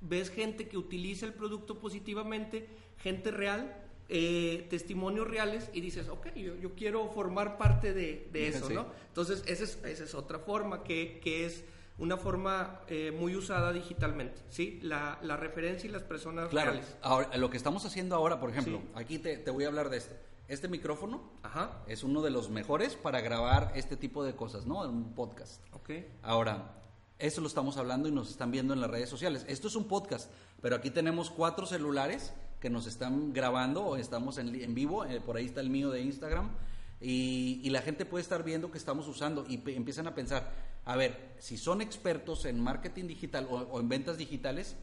ves 0.00 0.30
gente 0.30 0.68
que 0.68 0.76
utiliza 0.76 1.26
el 1.26 1.34
producto 1.34 1.78
positivamente, 1.78 2.68
gente 2.98 3.30
real, 3.30 3.84
eh, 4.08 4.66
testimonios 4.70 5.28
reales 5.28 5.68
y 5.72 5.80
dices, 5.80 6.08
ok, 6.08 6.28
yo, 6.34 6.74
quiero 6.74 7.08
formar 7.10 7.58
parte 7.58 7.92
de, 7.92 8.28
eso, 8.48 8.70
¿no? 8.70 8.86
Entonces, 9.08 9.42
esa 9.46 9.64
es, 9.64 9.78
esa 9.84 10.04
es 10.04 10.14
otra 10.14 10.38
forma 10.38 10.82
que, 10.82 11.20
que 11.22 11.44
es 11.44 11.64
una 11.98 12.16
forma 12.16 12.80
eh, 12.86 13.10
muy 13.10 13.34
usada 13.34 13.72
digitalmente, 13.72 14.40
¿sí? 14.48 14.78
La, 14.82 15.18
la, 15.22 15.36
referencia 15.36 15.88
y 15.88 15.92
las 15.92 16.04
personas 16.04 16.48
claro. 16.48 16.72
reales. 16.72 16.96
Ahora, 17.02 17.36
lo 17.36 17.50
que 17.50 17.56
estamos 17.56 17.84
haciendo 17.84 18.14
ahora, 18.14 18.40
por 18.40 18.50
ejemplo, 18.50 18.80
aquí 18.94 19.18
te, 19.18 19.36
te, 19.36 19.50
voy 19.50 19.64
a 19.64 19.66
hablar 19.68 19.90
de 19.90 19.98
esto. 19.98 20.14
Este 20.46 20.68
micrófono 20.68 21.30
Ajá. 21.42 21.82
es 21.88 22.04
uno 22.04 22.22
de 22.22 22.30
los 22.30 22.48
mejores 22.48 22.96
para 22.96 23.20
grabar 23.20 23.72
este 23.74 23.96
tipo 23.96 24.24
de 24.24 24.34
cosas, 24.34 24.64
¿no? 24.64 24.84
En 24.84 24.90
un 24.90 25.14
podcast. 25.14 25.62
Ok. 25.74 25.90
Ahora, 26.22 26.77
eso 27.18 27.40
lo 27.40 27.48
estamos 27.48 27.76
hablando 27.76 28.08
y 28.08 28.12
nos 28.12 28.30
están 28.30 28.50
viendo 28.50 28.74
en 28.74 28.80
las 28.80 28.90
redes 28.90 29.08
sociales. 29.08 29.44
Esto 29.48 29.68
es 29.68 29.76
un 29.76 29.84
podcast, 29.84 30.30
pero 30.62 30.76
aquí 30.76 30.90
tenemos 30.90 31.30
cuatro 31.30 31.66
celulares 31.66 32.32
que 32.60 32.70
nos 32.70 32.86
están 32.86 33.32
grabando 33.32 33.84
o 33.84 33.96
estamos 33.96 34.38
en, 34.38 34.54
en 34.54 34.74
vivo. 34.74 35.04
Eh, 35.04 35.20
por 35.20 35.36
ahí 35.36 35.46
está 35.46 35.60
el 35.60 35.70
mío 35.70 35.90
de 35.90 36.02
Instagram. 36.02 36.50
Y, 37.00 37.68
la 37.70 37.82
gente 37.82 38.04
puede 38.04 38.22
estar 38.22 38.42
viendo 38.42 38.70
que 38.70 38.78
estamos 38.78 39.06
usando 39.06 39.46
y 39.48 39.62
empiezan 39.70 40.06
a 40.06 40.14
pensar, 40.14 40.50
a 40.84 40.96
ver, 40.96 41.34
si 41.38 41.56
son 41.56 41.80
expertos 41.80 42.44
en 42.44 42.60
marketing 42.60 43.06
digital 43.06 43.46
o, 43.50 43.78
en 43.78 43.88
ventas 43.88 44.18
digitales, 44.18 44.76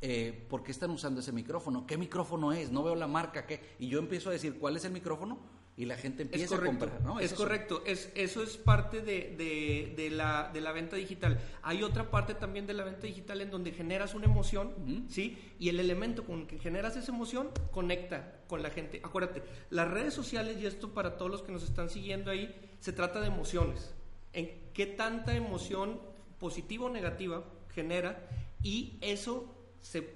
eh, 0.00 0.46
¿por 0.48 0.62
qué 0.62 0.72
están 0.72 0.90
usando 0.90 1.20
ese 1.20 1.32
micrófono? 1.32 1.86
¿Qué 1.86 1.96
micrófono 1.96 2.52
es? 2.52 2.70
No 2.70 2.82
veo 2.82 2.96
la 2.96 3.06
marca. 3.06 3.46
¿qué? 3.46 3.60
Y 3.78 3.88
yo 3.88 3.98
empiezo 3.98 4.30
a 4.30 4.32
decir, 4.32 4.58
¿cuál 4.58 4.76
es 4.76 4.84
el 4.84 4.92
micrófono? 4.92 5.38
Y 5.78 5.84
la 5.84 5.96
gente 5.96 6.22
empieza 6.22 6.56
a 6.56 6.60
comprar, 6.60 7.02
¿no? 7.02 7.20
Es, 7.20 7.34
correcto, 7.34 7.82
es, 7.84 8.10
eso 8.14 8.42
es 8.42 8.56
parte 8.56 9.02
de, 9.02 9.92
de, 9.94 10.10
la, 10.10 10.50
de 10.52 10.62
la 10.62 10.72
venta 10.72 10.96
digital. 10.96 11.38
Hay 11.62 11.82
otra 11.82 12.10
parte 12.10 12.34
también 12.34 12.66
de 12.66 12.72
la 12.72 12.84
venta 12.84 13.06
digital 13.06 13.42
en 13.42 13.50
donde 13.50 13.72
generas 13.72 14.14
una 14.14 14.24
emoción, 14.24 15.06
¿sí? 15.10 15.36
Y 15.58 15.68
el 15.68 15.78
elemento 15.78 16.24
con 16.24 16.40
el 16.40 16.46
que 16.46 16.58
generas 16.58 16.96
esa 16.96 17.12
emoción 17.12 17.50
conecta 17.72 18.40
con 18.48 18.62
la 18.62 18.70
gente. 18.70 19.02
Acuérdate, 19.04 19.42
las 19.68 19.90
redes 19.90 20.14
sociales, 20.14 20.56
y 20.58 20.64
esto 20.64 20.94
para 20.94 21.18
todos 21.18 21.30
los 21.30 21.42
que 21.42 21.52
nos 21.52 21.62
están 21.62 21.90
siguiendo 21.90 22.30
ahí, 22.30 22.54
se 22.80 22.94
trata 22.94 23.20
de 23.20 23.26
emociones. 23.26 23.94
En 24.32 24.50
qué 24.72 24.86
tanta 24.86 25.36
emoción 25.36 26.00
positiva 26.38 26.86
o 26.86 26.90
negativa 26.90 27.44
genera 27.74 28.26
y 28.62 28.96
eso 29.02 29.55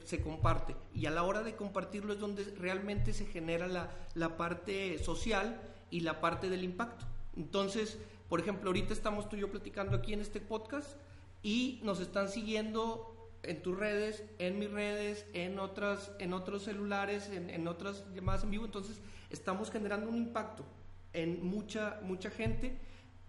se, 0.04 0.20
comparte. 0.20 0.74
Y 0.94 1.06
a 1.06 1.10
la 1.10 1.22
hora 1.22 1.42
de 1.42 1.54
compartirlo 1.54 2.12
es 2.12 2.18
donde 2.18 2.44
realmente 2.58 3.12
se 3.12 3.26
genera 3.26 3.68
la, 3.68 3.90
la, 4.14 4.36
parte 4.36 4.98
social 4.98 5.60
y 5.90 6.00
la 6.00 6.20
parte 6.20 6.50
del 6.50 6.64
impacto. 6.64 7.04
Entonces, 7.36 7.98
por 8.28 8.40
ejemplo, 8.40 8.68
ahorita 8.70 8.92
estamos 8.92 9.28
tú 9.28 9.36
y 9.36 9.40
yo 9.40 9.50
platicando 9.50 9.96
aquí 9.96 10.12
en 10.12 10.20
este 10.20 10.40
podcast 10.40 10.96
y 11.42 11.80
nos 11.84 12.00
están 12.00 12.28
siguiendo 12.28 13.16
en 13.42 13.62
tus 13.62 13.78
redes, 13.78 14.24
en 14.38 14.58
mis 14.58 14.70
redes, 14.70 15.24
en 15.34 15.58
otras, 15.58 16.10
en 16.18 16.32
otros 16.32 16.64
celulares, 16.64 17.28
en, 17.30 17.48
en 17.48 17.68
otras 17.68 18.04
llamadas 18.12 18.42
en 18.42 18.50
vivo. 18.50 18.64
Entonces, 18.64 19.00
estamos 19.30 19.70
generando 19.70 20.10
un 20.10 20.16
impacto 20.16 20.64
en 21.12 21.46
mucha, 21.46 22.00
mucha 22.02 22.30
gente 22.30 22.76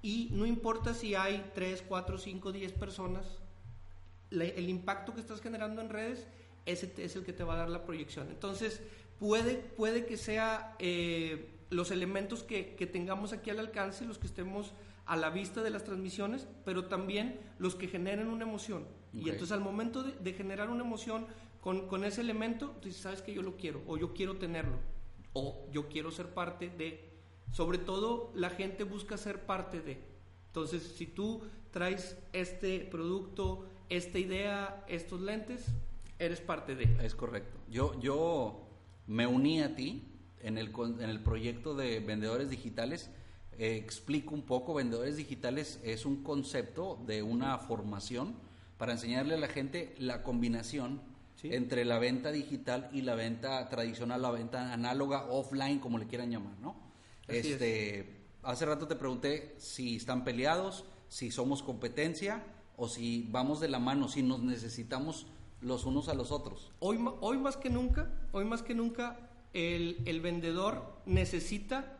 y 0.01 0.29
no 0.31 0.48
importa 0.48 0.95
si 0.95 1.13
hay 1.13 1.51
3, 1.53 1.83
4, 1.88 2.17
5, 2.17 2.51
10 2.51 2.71
personas 2.74 3.40
el 4.31 4.69
impacto 4.69 5.13
que 5.13 5.21
estás 5.21 5.41
generando 5.41 5.81
en 5.81 5.89
redes, 5.89 6.27
ese 6.65 6.91
es 6.97 7.15
el 7.15 7.23
que 7.23 7.33
te 7.33 7.43
va 7.43 7.55
a 7.55 7.57
dar 7.57 7.69
la 7.69 7.83
proyección. 7.83 8.29
Entonces, 8.29 8.81
puede, 9.19 9.55
puede 9.55 10.05
que 10.05 10.17
sea 10.17 10.75
eh, 10.79 11.50
los 11.69 11.91
elementos 11.91 12.43
que, 12.43 12.63
tengamos 12.91 13.33
aquí 13.33 13.50
al 13.50 13.59
alcance, 13.59 14.05
los 14.05 14.17
que 14.17 14.27
estemos 14.27 14.73
a 15.05 15.15
la 15.15 15.29
vista 15.29 15.61
de 15.63 15.69
las 15.69 15.83
transmisiones, 15.83 16.47
pero 16.65 16.85
también 16.85 17.39
los 17.59 17.75
que 17.75 17.88
generen 17.88 18.27
una 18.27 18.45
emoción. 18.45 18.85
Y 19.13 19.29
entonces 19.29 19.51
al 19.51 19.59
momento 19.59 20.03
de, 20.03 20.33
generar 20.33 20.69
una 20.69 20.83
emoción 20.83 21.27
con, 21.59 21.88
con, 21.88 22.05
ese 22.05 22.21
elemento, 22.21 22.75
tú 22.81 22.88
dices, 22.88 23.03
sabes 23.03 23.21
que 23.21 23.33
yo 23.33 23.41
lo 23.41 23.57
quiero, 23.57 23.81
o 23.88 23.97
yo 23.97 24.13
quiero 24.13 24.38
tenerlo, 24.38 24.79
o 25.33 25.67
yo 25.71 25.88
quiero 25.88 26.11
ser 26.11 26.33
parte 26.33 26.69
de. 26.69 27.09
Sobre 27.51 27.77
todo 27.77 28.31
la 28.33 28.50
gente 28.50 28.85
busca 28.85 29.17
ser 29.17 29.45
parte 29.45 29.81
de. 29.81 30.01
Entonces, 30.47 30.83
si 30.83 31.05
tú 31.05 31.41
traes 31.71 32.17
este 32.33 32.79
producto, 32.79 33.65
esta 33.91 34.19
idea, 34.19 34.86
estos 34.88 35.19
lentes, 35.19 35.65
eres 36.17 36.39
parte 36.39 36.75
de. 36.75 37.05
Es 37.05 37.13
correcto. 37.13 37.57
Yo, 37.69 38.00
yo 38.00 38.67
me 39.05 39.27
uní 39.27 39.62
a 39.62 39.75
ti 39.75 40.03
en 40.41 40.57
el, 40.57 40.71
en 41.00 41.10
el 41.10 41.19
proyecto 41.21 41.75
de 41.75 42.00
vendedores 42.00 42.50
digitales. 42.50 43.10
Eh, 43.57 43.75
explico 43.75 44.33
un 44.33 44.43
poco, 44.43 44.74
vendedores 44.74 45.17
digitales 45.17 45.79
es 45.83 46.05
un 46.05 46.24
concepto 46.24 47.03
de 47.05 47.21
una 47.21 47.57
formación 47.57 48.36
para 48.77 48.93
enseñarle 48.93 49.33
a 49.33 49.38
la 49.38 49.50
gente 49.50 49.93
la 50.00 50.24
combinación 50.24 51.01
entre 51.43 51.83
la 51.83 52.00
venta 52.00 52.31
digital 52.31 52.89
y 52.93 53.01
la 53.01 53.15
venta 53.15 53.67
tradicional, 53.67 54.21
la 54.21 54.31
venta 54.31 54.71
análoga, 54.71 55.25
offline, 55.25 55.79
como 55.79 55.98
le 55.98 56.07
quieran 56.07 56.31
llamar, 56.31 56.57
¿no? 56.62 56.75
este, 57.27 58.21
Hace 58.43 58.65
rato 58.65 58.88
te 58.88 58.95
pregunté 58.95 59.55
si 59.57 59.98
están 59.98 60.24
peleados, 60.24 60.86
si 61.10 61.29
somos 61.29 61.62
competencia 61.62 62.43
o 62.81 62.88
si 62.88 63.27
vamos 63.29 63.59
de 63.59 63.69
la 63.69 63.77
mano, 63.77 64.09
si 64.09 64.23
nos 64.23 64.39
necesitamos 64.39 65.27
los 65.61 65.85
unos 65.85 66.09
a 66.09 66.15
los 66.15 66.31
otros. 66.31 66.71
Hoy, 66.79 66.97
hoy 67.19 67.38
más 67.38 67.55
que 67.55 67.69
nunca, 67.69 68.09
hoy 68.31 68.43
más 68.43 68.63
que 68.63 68.73
nunca, 68.73 69.19
el, 69.53 70.19
vendedor 70.19 70.91
necesita 71.05 72.00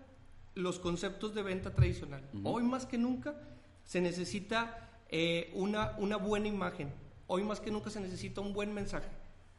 los 0.56 0.80
conceptos 0.80 1.36
de 1.36 1.44
venta 1.44 1.76
tradicional. 1.76 2.28
Hoy 2.44 2.64
más 2.64 2.88
que 2.88 2.98
nunca 2.98 3.36
se 3.84 4.02
necesita 4.02 4.90
eh, 5.10 5.52
una, 5.54 5.94
una 6.00 6.18
buena 6.18 6.48
imagen. 6.48 6.92
Hoy 7.28 7.44
más 7.44 7.60
que 7.60 7.70
nunca 7.70 7.92
se 7.92 8.00
necesita 8.00 8.42
un 8.42 8.52
buen 8.52 8.74
mensaje. 8.74 9.10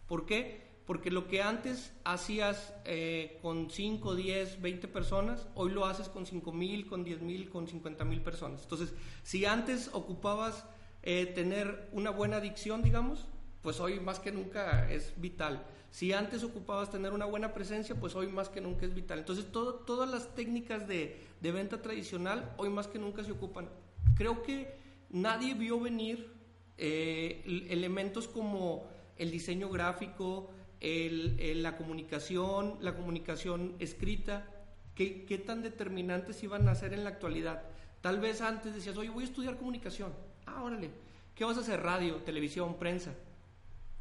¿Por 0.09 0.27
qué? 0.27 0.73
Porque 0.87 1.13
lo 1.13 1.29
que 1.29 1.41
antes 1.41 1.93
hacías 2.03 2.75
eh, 2.85 3.39
con 3.43 3.71
5, 3.71 4.17
10, 4.17 4.61
20 4.61 4.89
personas, 4.89 5.47
hoy 5.55 5.71
lo 5.71 5.87
haces 5.87 6.09
con 6.09 6.27
5 6.27 6.51
mil, 6.51 6.89
con 6.89 7.05
10 7.05 7.23
mil, 7.23 7.49
con 7.49 7.69
50 7.69 8.05
mil 8.05 8.23
personas. 8.23 8.63
Entonces, 8.65 8.93
si 9.23 9.45
antes 9.45 9.89
ocupabas 9.93 10.65
eh, 11.05 11.27
tener 11.27 11.89
una 11.93 12.11
buena 12.11 12.37
adicción, 12.37 12.83
digamos, 12.83 13.27
pues 13.61 13.81
hoy 13.81 13.99
más 13.99 14.21
que 14.21 14.31
nunca 14.31 14.91
es 14.91 15.13
vital. 15.17 15.67
Si 15.91 16.13
antes 16.13 16.45
ocupabas 16.45 16.91
tener 16.91 17.13
una 17.13 17.27
buena 17.27 17.53
presencia, 17.53 17.97
pues 17.97 18.15
hoy 18.15 18.29
más 18.29 18.49
que 18.49 18.61
nunca 18.61 18.87
es 18.87 18.95
vital. 18.95 19.19
Entonces, 19.19 19.51
todo, 19.51 19.75
todas 19.75 20.09
las 20.09 20.35
técnicas 20.35 20.87
de, 20.87 21.21
venta 21.41 21.83
tradicional, 21.83 22.55
hoy 22.57 22.71
más 22.71 22.87
que 22.87 23.01
nunca 23.01 23.25
se 23.25 23.33
ocupan. 23.33 23.69
Creo 24.17 24.43
que 24.43 24.75
nadie 25.11 25.55
vio 25.55 25.81
venir 25.81 26.33
eh, 26.79 27.67
elementos 27.69 28.29
como 28.29 28.87
el 29.19 29.31
diseño 29.31 29.69
gráfico, 29.71 30.51
la 30.81 31.77
comunicación, 31.77 32.79
la 32.81 32.95
comunicación 32.97 33.75
escrita, 33.81 34.49
¿qué, 34.95 35.25
qué 35.25 35.39
tan 35.39 35.63
determinantes 35.63 36.43
iban 36.43 36.69
a 36.69 36.75
ser 36.75 36.93
en 36.93 37.05
la 37.05 37.11
actualidad. 37.11 37.65
Tal 38.01 38.19
vez 38.19 38.41
antes 38.41 38.75
decías, 38.75 38.97
oye, 38.97 39.11
voy 39.11 39.25
a 39.25 39.27
estudiar 39.27 39.59
comunicación 39.59 40.13
Ah, 40.55 40.63
órale. 40.63 40.91
¿Qué 41.35 41.45
vas 41.45 41.57
a 41.57 41.61
hacer? 41.61 41.83
Radio, 41.83 42.17
televisión, 42.17 42.79
prensa. 42.79 43.15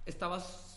Estabas 0.06 0.76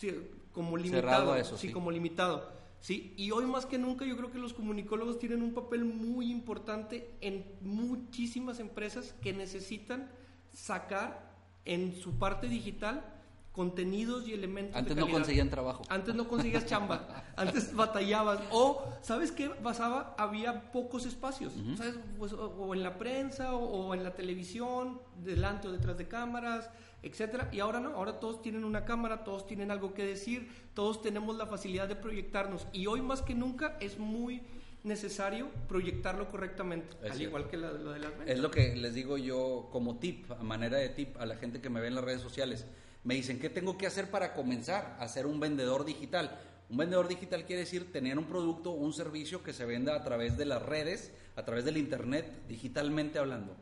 como 0.53 0.77
limitado. 0.77 1.37
eso, 1.37 1.57
sí, 1.57 1.73
como 1.73 1.91
limitado. 1.91 2.53
Sí, 2.81 3.15
y 3.17 3.31
hoy 3.31 3.47
más 3.47 3.65
que 3.65 3.79
nunca 3.79 4.05
yo 4.05 4.17
creo 4.17 4.31
que 4.31 4.39
los 4.39 4.53
comunicólogos 4.53 5.19
tienen 5.19 5.43
un 5.43 5.55
papel 5.55 5.85
muy 5.85 6.31
importante 6.31 7.11
en 7.23 7.45
muchísimas 7.63 8.61
empresas 8.61 9.15
que 9.23 9.33
necesitan 9.33 10.11
sacar 10.53 11.33
en 11.65 11.95
su 11.97 12.19
parte 12.19 12.47
digital 12.47 13.14
contenidos 13.55 14.27
y 14.27 14.33
elementos. 14.33 14.75
Antes 14.75 14.97
no 14.97 15.09
conseguían 15.09 15.49
trabajo. 15.49 15.85
Antes 15.89 16.13
no 16.15 16.27
conseguías 16.27 16.67
chamba. 16.67 17.25
Antes 17.37 17.73
batallabas. 17.73 18.41
O, 18.51 18.85
¿sabes 19.01 19.31
qué 19.31 19.49
pasaba? 19.49 20.17
Había 20.19 20.73
pocos 20.73 21.07
espacios. 21.07 21.53
¿Sabes? 21.77 21.95
Pues, 22.19 22.33
o, 22.33 22.75
en 22.75 22.83
la 22.83 22.99
prensa, 22.99 23.55
o, 23.55 23.95
en 23.95 24.03
la 24.03 24.13
televisión, 24.13 25.01
delante 25.23 25.69
o 25.69 25.73
detrás 25.73 25.97
de 25.97 26.09
cámaras, 26.09 26.69
etcétera. 27.03 27.49
Y 27.53 27.61
ahora 27.61 27.79
no. 27.79 27.91
Ahora 27.91 28.19
todos 28.19 28.43
tienen 28.43 28.65
una 28.65 28.85
cámara, 28.85 29.23
todos 29.23 29.47
tienen 29.47 29.71
algo 29.71 29.95
que 29.95 30.05
decir, 30.05 30.51
todos 30.75 31.01
tenemos 31.01 31.37
la 31.37 31.47
facilidad 31.47 31.87
de 31.87 31.95
proyectarnos. 31.95 32.67
Y 32.73 32.89
hoy 32.89 33.03
más 33.03 33.23
que 33.23 33.37
nunca 33.37 33.77
es 33.79 34.01
muy 34.01 34.43
necesario 34.83 35.49
proyectarlo 35.69 36.29
correctamente, 36.29 36.95
al 37.09 37.23
igual 37.23 37.49
que 37.49 37.57
lo 37.57 37.73
de 37.73 38.01
las 38.01 38.11
ventas. 38.11 38.29
Es 38.29 38.39
lo 38.39 38.51
que 38.51 38.77
les 38.77 38.93
digo 38.95 39.17
yo 39.17 39.69
como 39.73 39.97
tip, 39.99 40.31
a 40.31 40.43
manera 40.43 40.77
de 40.77 40.91
tip 40.91 41.17
a 41.17 41.25
la 41.25 41.37
gente 41.37 41.63
que 41.63 41.71
me 41.71 41.81
ve 41.81 41.87
en 41.87 41.95
las 41.95 42.05
redes 42.05 42.21
sociales 42.21 42.67
me 43.05 43.15
dicen, 43.15 43.39
¿qué 43.39 43.51
tengo 43.51 43.79
que 43.79 43.87
hacer 43.87 44.11
para 44.11 44.33
comenzar 44.35 44.97
a 44.99 45.07
ser 45.09 45.27
un 45.27 45.39
vendedor 45.39 45.85
digital? 45.85 46.41
Un 46.71 46.79
vendedor 46.79 47.07
digital 47.07 47.45
quiere 47.45 47.61
decir 47.61 47.93
tener 47.93 48.19
un 48.19 48.25
producto 48.25 48.71
o 48.71 48.75
un 48.75 48.93
servicio 48.93 49.43
que 49.43 49.53
se 49.53 49.67
venda 49.67 49.95
a 49.95 50.03
través 50.03 50.37
de 50.37 50.47
las 50.47 50.63
redes, 50.63 51.13
a 51.37 51.45
través 51.45 51.65
del 51.65 51.77
Internet, 51.77 52.47
digitalmente 52.49 53.19
hablando. 53.19 53.55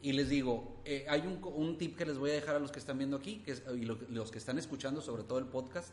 Y 0.00 0.12
les 0.12 0.28
digo, 0.28 0.80
eh, 0.84 1.04
hay 1.08 1.20
un, 1.20 1.76
tip 1.76 1.96
que 1.96 2.06
les 2.06 2.18
voy 2.18 2.30
a 2.30 2.34
dejar 2.34 2.56
a 2.56 2.60
los 2.60 2.70
que 2.70 2.78
están 2.78 2.98
viendo 2.98 3.16
aquí 3.16 3.44
y 3.74 3.84
los 3.84 4.30
que 4.30 4.38
están 4.38 4.58
escuchando, 4.58 5.00
sobre 5.02 5.24
todo 5.24 5.38
el 5.38 5.46
podcast, 5.46 5.90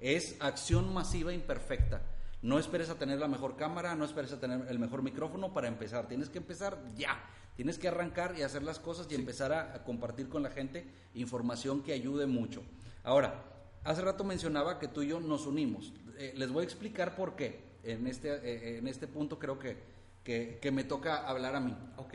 es 0.00 0.36
acción 0.40 0.92
masiva 0.92 1.32
imperfecta. 1.32 2.02
No 2.40 2.58
esperes 2.58 2.90
a 2.90 2.96
tener 2.96 3.20
la 3.20 3.28
mejor 3.28 3.56
cámara, 3.56 3.94
no 3.94 4.04
esperes 4.04 4.32
a 4.32 4.40
tener 4.40 4.66
el 4.68 4.78
mejor 4.78 5.02
micrófono 5.02 5.52
para 5.52 5.68
empezar. 5.68 6.08
Tienes 6.08 6.28
que 6.28 6.38
empezar 6.38 6.82
ya. 6.96 7.22
Tienes 7.56 7.78
que 7.78 7.88
arrancar 7.88 8.34
y 8.38 8.42
hacer 8.42 8.62
las 8.62 8.78
cosas 8.78 9.06
y 9.10 9.14
empezar 9.14 9.52
a, 9.52 9.84
compartir 9.84 10.28
con 10.28 10.42
la 10.42 10.50
gente 10.50 10.86
información 11.14 11.82
que 11.82 11.92
ayude 11.92 12.26
mucho. 12.26 12.62
Ahora, 13.04 13.44
hace 13.84 14.00
rato 14.00 14.24
mencionaba 14.24 14.78
que 14.78 14.88
tú 14.88 15.02
y 15.02 15.08
yo 15.08 15.20
nos 15.20 15.46
unimos. 15.46 15.92
Eh, 16.18 16.32
les 16.36 16.50
voy 16.50 16.62
a 16.62 16.64
explicar 16.64 17.14
por 17.14 17.36
qué. 17.36 17.72
En 17.84 18.06
este, 18.06 18.28
eh, 18.30 18.78
en 18.78 18.86
este 18.86 19.08
punto 19.08 19.38
creo 19.38 19.58
que, 19.58 19.76
que, 20.24 20.70
me 20.70 20.84
toca 20.84 21.28
hablar 21.28 21.56
a 21.56 21.60
mí. 21.60 21.76
Ok. 21.96 22.14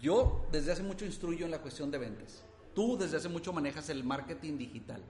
Yo 0.00 0.46
desde 0.52 0.72
hace 0.72 0.82
mucho 0.82 1.04
instruyo 1.04 1.44
en 1.44 1.50
la 1.50 1.58
cuestión 1.58 1.90
de 1.90 1.98
ventas. 1.98 2.42
Tú 2.74 2.96
desde 2.96 3.16
hace 3.16 3.28
mucho 3.28 3.52
manejas 3.52 3.90
el 3.90 4.04
marketing 4.04 4.56
digital. 4.56 5.02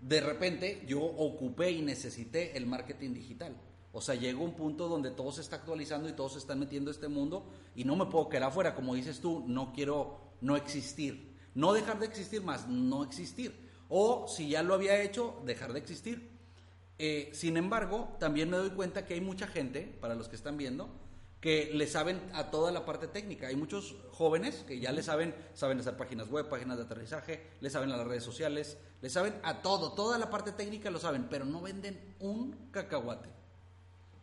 De 0.00 0.20
repente 0.20 0.82
yo 0.86 1.02
ocupé 1.02 1.70
y 1.70 1.82
necesité 1.82 2.56
el 2.56 2.66
marketing 2.66 3.12
digital. 3.12 3.54
O 3.92 4.00
sea, 4.00 4.14
llegó 4.14 4.44
un 4.44 4.54
punto 4.54 4.88
donde 4.88 5.10
todo 5.10 5.32
se 5.32 5.40
está 5.40 5.56
actualizando 5.56 6.08
y 6.08 6.12
todos 6.12 6.32
se 6.32 6.38
están 6.38 6.58
metiendo 6.58 6.90
a 6.90 6.94
este 6.94 7.08
mundo 7.08 7.46
y 7.74 7.84
no 7.84 7.96
me 7.96 8.06
puedo 8.06 8.28
quedar 8.28 8.44
afuera. 8.44 8.74
Como 8.74 8.94
dices 8.94 9.20
tú, 9.20 9.44
no 9.46 9.72
quiero 9.72 10.18
no 10.40 10.56
existir. 10.56 11.36
No 11.54 11.72
dejar 11.72 11.98
de 11.98 12.06
existir 12.06 12.42
más, 12.42 12.68
no 12.68 13.02
existir. 13.02 13.68
O 13.88 14.26
si 14.28 14.50
ya 14.50 14.62
lo 14.62 14.74
había 14.74 15.02
hecho, 15.02 15.40
dejar 15.44 15.72
de 15.72 15.78
existir. 15.78 16.30
Eh, 16.98 17.30
sin 17.32 17.56
embargo, 17.56 18.16
también 18.18 18.50
me 18.50 18.56
doy 18.56 18.70
cuenta 18.70 19.06
que 19.06 19.14
hay 19.14 19.20
mucha 19.20 19.46
gente, 19.46 19.96
para 20.00 20.14
los 20.14 20.28
que 20.28 20.36
están 20.36 20.56
viendo, 20.56 20.88
que 21.40 21.70
le 21.72 21.86
saben 21.86 22.20
a 22.34 22.50
toda 22.50 22.72
la 22.72 22.84
parte 22.84 23.06
técnica. 23.06 23.46
Hay 23.46 23.56
muchos 23.56 23.96
jóvenes 24.10 24.64
que 24.66 24.80
ya 24.80 24.92
le 24.92 25.02
saben, 25.02 25.34
saben 25.54 25.78
hacer 25.78 25.96
páginas 25.96 26.28
web, 26.28 26.48
páginas 26.48 26.76
de 26.76 26.84
aterrizaje, 26.84 27.46
le 27.60 27.70
saben 27.70 27.92
a 27.92 27.96
las 27.96 28.06
redes 28.06 28.24
sociales, 28.24 28.76
le 29.00 29.08
saben 29.08 29.34
a 29.44 29.62
todo, 29.62 29.92
toda 29.92 30.18
la 30.18 30.30
parte 30.30 30.52
técnica 30.52 30.90
lo 30.90 30.98
saben, 30.98 31.28
pero 31.30 31.44
no 31.44 31.62
venden 31.62 32.16
un 32.18 32.68
cacahuate. 32.72 33.37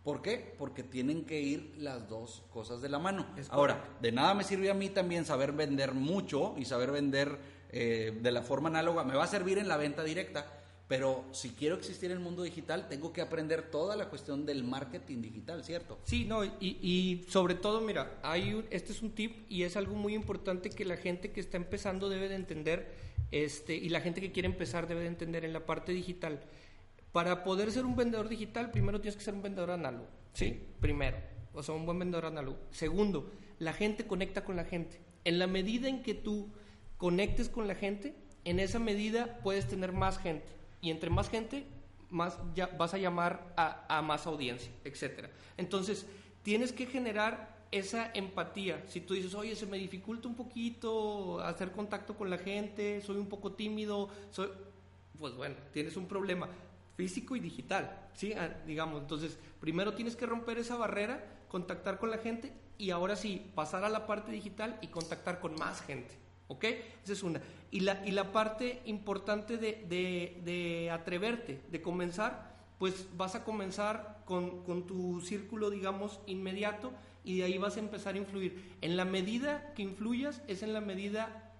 ¿Por 0.05 0.21
qué? 0.21 0.53
Porque 0.59 0.83
tienen 0.83 1.25
que 1.25 1.41
ir 1.41 1.73
las 1.79 2.07
dos 2.07 2.43
cosas 2.53 2.79
de 2.79 2.89
la 2.89 2.99
mano. 2.99 3.25
Ahora, 3.49 3.97
de 3.99 4.11
nada 4.11 4.35
me 4.35 4.43
sirve 4.43 4.69
a 4.69 4.75
mí 4.75 4.89
también 4.89 5.25
saber 5.25 5.51
vender 5.51 5.95
mucho 5.95 6.53
y 6.59 6.65
saber 6.65 6.91
vender 6.91 7.39
eh, 7.71 8.15
de 8.21 8.31
la 8.31 8.43
forma 8.43 8.69
análoga. 8.69 9.03
Me 9.03 9.15
va 9.15 9.23
a 9.23 9.27
servir 9.27 9.57
en 9.57 9.67
la 9.67 9.77
venta 9.77 10.03
directa, 10.03 10.45
pero 10.87 11.25
si 11.31 11.49
quiero 11.49 11.75
existir 11.75 12.11
en 12.11 12.17
el 12.17 12.23
mundo 12.23 12.43
digital, 12.43 12.87
tengo 12.87 13.11
que 13.11 13.21
aprender 13.21 13.71
toda 13.71 13.95
la 13.95 14.07
cuestión 14.07 14.45
del 14.45 14.63
marketing 14.63 15.23
digital, 15.23 15.63
¿cierto? 15.63 15.97
Sí, 16.03 16.25
no, 16.25 16.45
y, 16.45 16.51
y 16.59 17.25
sobre 17.27 17.55
todo, 17.55 17.81
mira, 17.81 18.19
hay 18.21 18.63
este 18.69 18.91
es 18.91 19.01
un 19.01 19.09
tip 19.09 19.49
y 19.49 19.63
es 19.63 19.75
algo 19.75 19.95
muy 19.95 20.13
importante 20.13 20.69
que 20.69 20.85
la 20.85 20.97
gente 20.97 21.31
que 21.31 21.39
está 21.39 21.57
empezando 21.57 22.09
debe 22.09 22.29
de 22.29 22.35
entender, 22.35 22.93
este, 23.31 23.73
y 23.75 23.89
la 23.89 24.01
gente 24.01 24.21
que 24.21 24.31
quiere 24.31 24.45
empezar 24.45 24.87
debe 24.87 25.01
de 25.01 25.07
entender 25.07 25.45
en 25.45 25.51
la 25.53 25.65
parte 25.65 25.93
digital. 25.93 26.41
Para 27.15 27.45
poder 27.45 27.71
ser 27.71 27.85
un 27.85 27.95
vendedor 27.95 28.27
digital, 28.27 28.71
primero 28.71 28.99
tienes 28.99 29.15
que 29.15 29.23
ser 29.23 29.35
un 29.35 29.41
vendedor 29.41 29.71
análogo, 29.71 30.05
¿sí? 30.33 30.61
Primero, 30.81 31.15
o 31.53 31.63
sea, 31.63 31.73
un 31.73 31.85
buen 31.85 31.97
vendedor 31.97 32.25
análogo. 32.25 32.57
Segundo, 32.71 33.31
la 33.57 33.71
gente 33.71 34.05
conecta 34.05 34.43
con 34.43 34.57
la 34.57 34.65
gente. 34.65 34.99
En 35.23 35.39
la 35.39 35.47
medida 35.47 35.87
en 35.87 36.03
que 36.03 36.13
tú 36.13 36.49
conectes 36.97 37.47
con 37.47 37.69
la 37.69 37.75
gente, 37.75 38.17
en 38.43 38.59
esa 38.59 38.79
medida 38.79 39.39
puedes 39.43 39.65
tener 39.65 39.93
más 39.93 40.17
gente 40.17 40.45
y 40.81 40.91
entre 40.91 41.09
más 41.09 41.29
gente, 41.29 41.65
más 42.09 42.37
ya 42.53 42.67
vas 42.67 42.93
a 42.93 42.97
llamar 42.97 43.53
a, 43.55 44.01
más 44.01 44.27
audiencia, 44.27 44.73
etcétera. 44.83 45.29
Entonces, 45.55 46.05
tienes 46.43 46.73
que 46.73 46.85
generar 46.85 47.65
esa 47.71 48.11
empatía. 48.13 48.83
Si 48.89 48.99
tú 48.99 49.13
dices, 49.13 49.35
oye, 49.35 49.55
se 49.55 49.67
me 49.67 49.77
dificulta 49.77 50.27
un 50.27 50.35
poquito 50.35 51.39
hacer 51.39 51.71
contacto 51.71 52.17
con 52.17 52.29
la 52.29 52.39
gente, 52.39 52.99
soy 52.99 53.15
un 53.15 53.29
poco 53.29 53.53
tímido, 53.53 54.09
soy... 54.31 54.49
pues 55.17 55.33
bueno, 55.33 55.55
tienes 55.71 55.95
un 55.95 56.09
problema 56.09 56.49
físico 56.95 57.35
y 57.35 57.39
digital, 57.39 58.09
¿sí? 58.13 58.33
Ah, 58.33 58.49
digamos, 58.65 59.01
entonces, 59.01 59.37
primero 59.59 59.93
tienes 59.93 60.15
que 60.15 60.25
romper 60.25 60.57
esa 60.57 60.77
barrera, 60.77 61.23
contactar 61.49 61.99
con 61.99 62.09
la 62.09 62.17
gente 62.17 62.53
y 62.77 62.91
ahora 62.91 63.15
sí, 63.15 63.51
pasar 63.55 63.83
a 63.83 63.89
la 63.89 64.05
parte 64.05 64.31
digital 64.31 64.77
y 64.81 64.87
contactar 64.87 65.39
con 65.39 65.55
más 65.55 65.81
gente. 65.81 66.15
¿Ok? 66.47 66.65
Esa 67.03 67.13
es 67.13 67.23
una. 67.23 67.41
Y 67.71 67.81
la, 67.81 68.05
y 68.05 68.11
la 68.11 68.31
parte 68.31 68.81
importante 68.85 69.57
de, 69.57 69.85
de, 70.43 70.91
atreverte, 70.91 71.61
de 71.71 71.81
comenzar, 71.81 72.53
pues 72.77 73.07
vas 73.17 73.35
a 73.35 73.43
comenzar 73.43 74.21
con, 74.25 74.63
con, 74.63 74.85
tu 74.85 75.21
círculo, 75.21 75.69
digamos, 75.69 76.19
inmediato 76.27 76.93
y 77.23 77.39
de 77.39 77.45
ahí 77.45 77.57
vas 77.57 77.77
a 77.77 77.79
empezar 77.79 78.13
a 78.13 78.19
influir. 78.19 78.75
En 78.81 78.95
la 78.95 79.05
medida 79.05 79.73
que 79.73 79.81
influyas 79.81 80.41
es 80.47 80.61
en 80.61 80.73
la 80.73 80.81
medida 80.81 81.51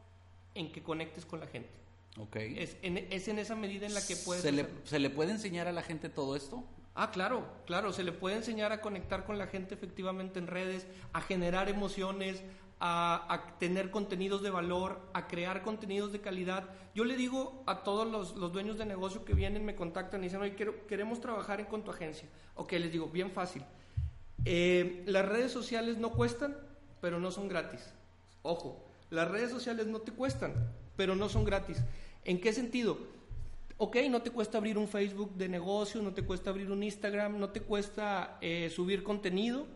en 0.54 0.72
que 0.72 0.84
conectes 0.84 1.25
con 1.25 1.39
la 1.39 1.48
gente. 1.48 1.85
Ok. 2.17 2.36
Es 2.38 2.77
en, 2.81 2.98
es 2.98 3.27
en 3.27 3.39
esa 3.39 3.55
medida 3.55 3.86
en 3.86 3.93
la 3.93 4.05
que 4.05 4.15
puedes... 4.15 4.43
¿Se 4.43 4.51
le, 4.51 4.67
¿Se 4.86 5.00
le 5.00 5.10
puede 5.10 5.31
enseñar 5.31 5.67
a 5.67 5.72
la 5.72 5.81
gente 5.81 6.10
todo 6.10 6.36
esto? 6.36 6.63
Ah, 6.95 7.12
claro, 7.12 7.45
claro, 7.65 7.91
se 7.91 8.03
le 8.03 8.13
puede 8.13 8.38
enseñar 8.38 8.72
a 8.72 8.79
conectar 8.79 9.25
con 9.25 9.38
la 9.38 9.48
gente 9.48 9.74
efectivamente 9.74 10.39
en 10.39 10.48
redes, 10.48 10.88
a 11.12 11.19
generar 11.19 11.67
emociones, 11.67 12.41
a, 12.79 13.55
tener 13.60 13.91
contenidos 13.91 14.41
de 14.41 14.50
valor, 14.50 15.01
a 15.13 15.27
crear 15.27 15.62
contenidos 15.62 16.13
de 16.13 16.22
calidad. 16.22 16.69
Yo 16.93 17.03
le 17.03 17.17
digo 17.17 17.63
a 17.65 17.84
todos 17.84 18.07
los, 18.07 18.53
dueños 18.53 18.77
de 18.77 18.86
negocio 18.86 19.25
que 19.25 19.34
vienen, 19.34 19.65
me 19.65 19.75
contactan 19.75 20.22
y 20.22 20.27
dicen, 20.27 20.41
oye, 20.41 20.55
queremos 20.88 21.19
trabajar 21.19 21.60
en 21.60 21.65
con 21.65 21.84
tu 21.84 21.91
agencia. 21.91 22.29
Ok, 22.55 22.72
les 22.74 22.91
digo, 22.93 23.07
bien 23.07 23.31
fácil. 23.31 23.63
Eh, 24.45 25.03
las 25.07 25.27
redes 25.27 25.51
sociales 25.51 25.98
no 25.98 26.12
cuestan, 26.12 26.55
pero 27.01 27.19
no 27.19 27.29
son 27.31 27.50
gratis. 27.50 27.93
Ojo, 28.41 28.86
las 29.10 29.29
redes 29.29 29.51
sociales 29.51 29.88
no 29.88 30.00
te 30.00 30.12
cuestan, 30.12 30.72
pero 30.95 31.15
no 31.15 31.27
son 31.27 31.43
gratis. 31.43 31.84
¿En 32.25 32.41
qué 32.41 32.51
sentido? 32.51 32.98
Ok, 33.77 33.98
no 34.10 34.22
te 34.22 34.32
cuesta 34.32 34.58
abrir 34.58 34.77
un 34.77 34.88
Facebook 34.88 35.36
de 35.36 35.48
negocio, 35.48 36.01
no 36.01 36.13
te 36.13 36.24
cuesta 36.24 36.50
abrir 36.50 36.72
un 36.72 36.82
Instagram, 36.82 37.39
no 37.39 37.50
te 37.50 37.62
cuesta 37.62 38.38
eh, 38.41 38.70
subir 38.74 39.03
contenido, 39.03 39.67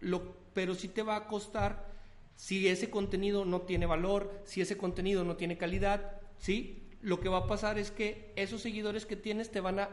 lo, 0.00 0.36
pero 0.54 0.74
sí 0.74 0.88
te 0.88 1.02
va 1.02 1.16
a 1.16 1.26
costar 1.26 1.86
si 2.34 2.68
ese 2.68 2.88
contenido 2.88 3.44
no 3.44 3.62
tiene 3.62 3.86
valor, 3.86 4.42
si 4.44 4.60
ese 4.60 4.76
contenido 4.76 5.24
no 5.24 5.36
tiene 5.36 5.58
calidad, 5.58 6.20
¿sí? 6.38 6.88
Lo 7.02 7.20
que 7.20 7.28
va 7.28 7.38
a 7.38 7.46
pasar 7.46 7.78
es 7.78 7.90
que 7.90 8.32
esos 8.36 8.62
seguidores 8.62 9.06
que 9.06 9.16
tienes 9.16 9.50
te 9.50 9.60
van 9.60 9.80
a 9.80 9.88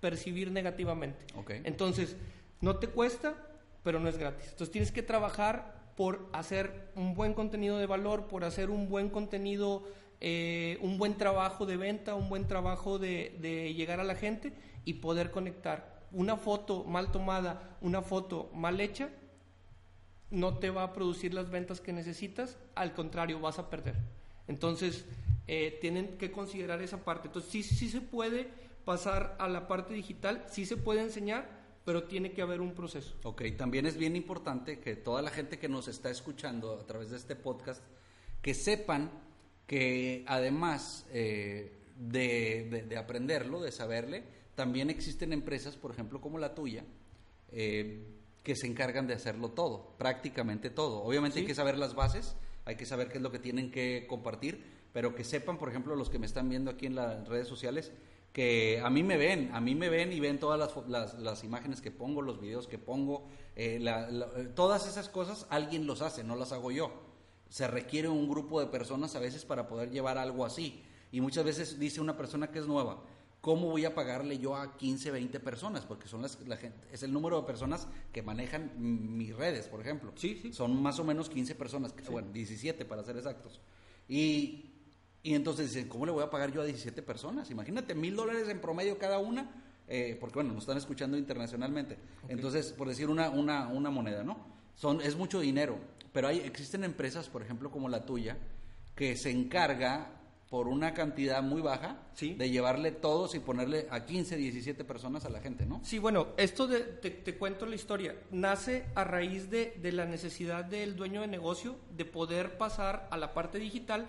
percibir 0.00 0.52
negativamente. 0.52 1.18
Entonces, 1.64 2.16
no 2.60 2.76
te 2.76 2.86
cuesta, 2.86 3.34
pero 3.82 3.98
no 3.98 4.08
es 4.08 4.16
gratis. 4.16 4.44
Entonces 4.50 4.70
tienes 4.70 4.92
que 4.92 5.02
trabajar 5.02 5.92
por 5.96 6.28
hacer 6.32 6.90
un 6.94 7.14
buen 7.14 7.34
contenido 7.34 7.78
de 7.78 7.86
valor, 7.86 8.28
por 8.28 8.44
hacer 8.44 8.70
un 8.70 8.88
buen 8.88 9.10
contenido, 9.10 9.82
eh, 10.20 10.78
un 10.80 10.98
buen 10.98 11.16
trabajo 11.16 11.64
de 11.66 11.76
venta, 11.76 12.14
un 12.14 12.28
buen 12.28 12.46
trabajo 12.48 12.98
de, 12.98 13.72
llegar 13.76 14.00
a 14.00 14.04
la 14.04 14.14
gente 14.14 14.52
y 14.84 14.94
poder 14.94 15.30
conectar. 15.30 16.06
Una 16.10 16.36
foto 16.36 16.84
mal 16.84 17.12
tomada, 17.12 17.76
una 17.80 18.02
foto 18.02 18.50
mal 18.54 18.80
hecha, 18.80 19.10
no 20.30 20.58
te 20.58 20.70
va 20.70 20.82
a 20.82 20.92
producir 20.92 21.34
las 21.34 21.50
ventas 21.50 21.80
que 21.80 21.92
necesitas, 21.92 22.58
al 22.74 22.94
contrario, 22.94 23.40
vas 23.40 23.58
a 23.58 23.70
perder. 23.70 23.96
Entonces, 24.46 25.04
eh, 25.46 25.78
tienen 25.80 26.18
que 26.18 26.30
considerar 26.30 26.82
esa 26.82 27.04
parte. 27.04 27.28
Entonces, 27.28 27.50
sí, 27.50 27.62
sí 27.62 27.88
se 27.88 28.00
puede 28.00 28.48
pasar 28.84 29.36
a 29.38 29.48
la 29.48 29.68
parte 29.68 29.94
digital, 29.94 30.44
sí 30.50 30.66
se 30.66 30.76
puede 30.76 31.02
enseñar, 31.02 31.58
pero 31.84 32.04
tiene 32.04 32.32
que 32.32 32.42
haber 32.42 32.60
un 32.60 32.74
proceso. 32.74 33.14
Ok, 33.22 33.42
también 33.56 33.86
es 33.86 33.96
bien 33.96 34.16
importante 34.16 34.80
que 34.80 34.96
toda 34.96 35.22
la 35.22 35.30
gente 35.30 35.58
que 35.58 35.68
nos 35.68 35.88
está 35.88 36.10
escuchando 36.10 36.78
a 36.80 36.86
través 36.86 37.10
de 37.10 37.16
este 37.16 37.36
podcast, 37.36 37.82
que 38.42 38.54
sepan 38.54 39.10
que 39.68 40.24
además 40.26 41.06
eh, 41.12 41.70
de, 41.94 42.96
aprenderlo, 42.98 43.60
de 43.60 43.70
saberle, 43.70 44.24
también 44.54 44.88
existen 44.88 45.32
empresas, 45.32 45.76
por 45.76 45.92
ejemplo, 45.92 46.22
como 46.22 46.38
la 46.38 46.54
tuya, 46.54 46.84
eh, 47.52 48.02
que 48.42 48.56
se 48.56 48.66
encargan 48.66 49.06
de 49.06 49.12
hacerlo 49.12 49.50
todo, 49.50 49.94
prácticamente 49.98 50.70
todo. 50.70 51.02
Obviamente 51.04 51.40
hay 51.40 51.44
que 51.44 51.54
saber 51.54 51.76
las 51.76 51.94
bases, 51.94 52.34
hay 52.64 52.76
que 52.76 52.86
saber 52.86 53.08
qué 53.08 53.18
es 53.18 53.22
lo 53.22 53.30
que 53.30 53.38
tienen 53.38 53.70
que 53.70 54.06
compartir, 54.08 54.64
pero 54.94 55.14
que 55.14 55.22
sepan, 55.22 55.58
por 55.58 55.68
ejemplo, 55.68 55.94
los 55.96 56.08
que 56.08 56.18
me 56.18 56.26
están 56.26 56.48
viendo 56.48 56.70
aquí 56.70 56.86
en 56.86 56.94
las 56.94 57.28
redes 57.28 57.46
sociales, 57.46 57.92
que 58.32 58.80
a 58.82 58.88
mí 58.88 59.02
me 59.02 59.18
ven, 59.18 59.50
a 59.52 59.60
mí 59.60 59.74
me 59.74 59.90
ven 59.90 60.14
y 60.14 60.20
ven 60.20 60.38
todas 60.38 60.58
las, 60.88 61.18
las, 61.18 61.44
imágenes 61.44 61.82
que 61.82 61.90
pongo, 61.90 62.22
los 62.22 62.40
videos 62.40 62.66
que 62.66 62.78
pongo, 62.78 63.28
eh, 63.54 63.84
eh, 63.84 64.48
todas 64.54 64.88
esas 64.88 65.10
cosas 65.10 65.46
alguien 65.50 65.86
los 65.86 66.00
hace, 66.00 66.24
no 66.24 66.36
las 66.36 66.52
hago 66.52 66.70
yo. 66.70 67.07
Se 67.48 67.66
requiere 67.66 68.08
un 68.08 68.28
grupo 68.28 68.60
de 68.60 68.66
personas 68.66 69.14
a 69.16 69.20
veces 69.20 69.44
para 69.44 69.68
poder 69.68 69.90
llevar 69.90 70.18
algo 70.18 70.44
así. 70.44 70.82
Y 71.10 71.20
muchas 71.20 71.44
veces 71.44 71.78
dice 71.78 72.00
una 72.00 72.16
persona 72.16 72.50
que 72.50 72.58
es 72.58 72.66
nueva, 72.66 73.02
¿cómo 73.40 73.70
voy 73.70 73.84
a 73.84 73.94
pagarle 73.94 74.38
yo 74.38 74.56
a 74.56 74.76
15, 74.76 75.10
20 75.10 75.40
personas? 75.40 75.84
Porque 75.86 76.08
son 76.08 76.22
las, 76.22 76.38
la 76.46 76.56
gente, 76.56 76.86
es 76.92 77.02
el 77.02 77.12
número 77.12 77.40
de 77.40 77.46
personas 77.46 77.88
que 78.12 78.22
manejan 78.22 78.72
mis 78.78 79.34
redes, 79.34 79.68
por 79.68 79.80
ejemplo. 79.80 80.12
Sí, 80.16 80.38
sí. 80.40 80.52
Son 80.52 80.80
más 80.82 80.98
o 80.98 81.04
menos 81.04 81.28
15 81.30 81.54
personas, 81.54 81.94
bueno, 82.10 82.28
17 82.32 82.84
para 82.84 83.02
ser 83.02 83.16
exactos. 83.16 83.60
Y, 84.08 84.70
y 85.22 85.34
entonces 85.34 85.72
dicen, 85.72 85.88
¿cómo 85.88 86.06
le 86.06 86.12
voy 86.12 86.22
a 86.22 86.30
pagar 86.30 86.52
yo 86.52 86.60
a 86.60 86.64
17 86.64 87.02
personas? 87.02 87.50
Imagínate, 87.50 87.94
mil 87.94 88.16
dólares 88.16 88.48
en 88.48 88.60
promedio 88.60 88.98
cada 88.98 89.18
una, 89.18 89.50
eh, 89.86 90.16
porque 90.20 90.34
bueno, 90.34 90.52
nos 90.52 90.64
están 90.64 90.76
escuchando 90.76 91.16
internacionalmente. 91.16 91.98
Entonces, 92.28 92.72
por 92.72 92.88
decir 92.88 93.08
una, 93.08 93.30
una, 93.30 93.68
una 93.68 93.90
moneda, 93.90 94.22
¿no? 94.22 94.57
Son, 94.78 95.00
es 95.00 95.16
mucho 95.16 95.40
dinero, 95.40 95.76
pero 96.12 96.28
hay, 96.28 96.38
existen 96.38 96.84
empresas, 96.84 97.28
por 97.28 97.42
ejemplo, 97.42 97.68
como 97.68 97.88
la 97.88 98.06
tuya, 98.06 98.38
que 98.94 99.16
se 99.16 99.32
encarga 99.32 100.12
por 100.48 100.68
una 100.68 100.94
cantidad 100.94 101.42
muy 101.42 101.60
baja 101.60 101.98
de 102.20 102.48
llevarle 102.48 102.92
todos 102.92 103.34
y 103.34 103.40
ponerle 103.40 103.88
a 103.90 104.06
15, 104.06 104.36
17 104.36 104.84
personas 104.84 105.24
a 105.24 105.30
la 105.30 105.40
gente, 105.40 105.66
¿no? 105.66 105.80
Sí, 105.82 105.98
bueno, 105.98 106.28
esto 106.36 106.68
de, 106.68 106.78
te, 106.78 107.36
cuento 107.36 107.66
la 107.66 107.74
historia. 107.74 108.14
Nace 108.30 108.86
a 108.94 109.02
raíz 109.02 109.50
de, 109.50 109.74
de, 109.82 109.90
la 109.90 110.06
necesidad 110.06 110.64
del 110.64 110.94
dueño 110.94 111.22
de 111.22 111.26
negocio 111.26 111.74
de 111.90 112.04
poder 112.04 112.56
pasar 112.56 113.08
a 113.10 113.16
la 113.16 113.34
parte 113.34 113.58
digital 113.58 114.08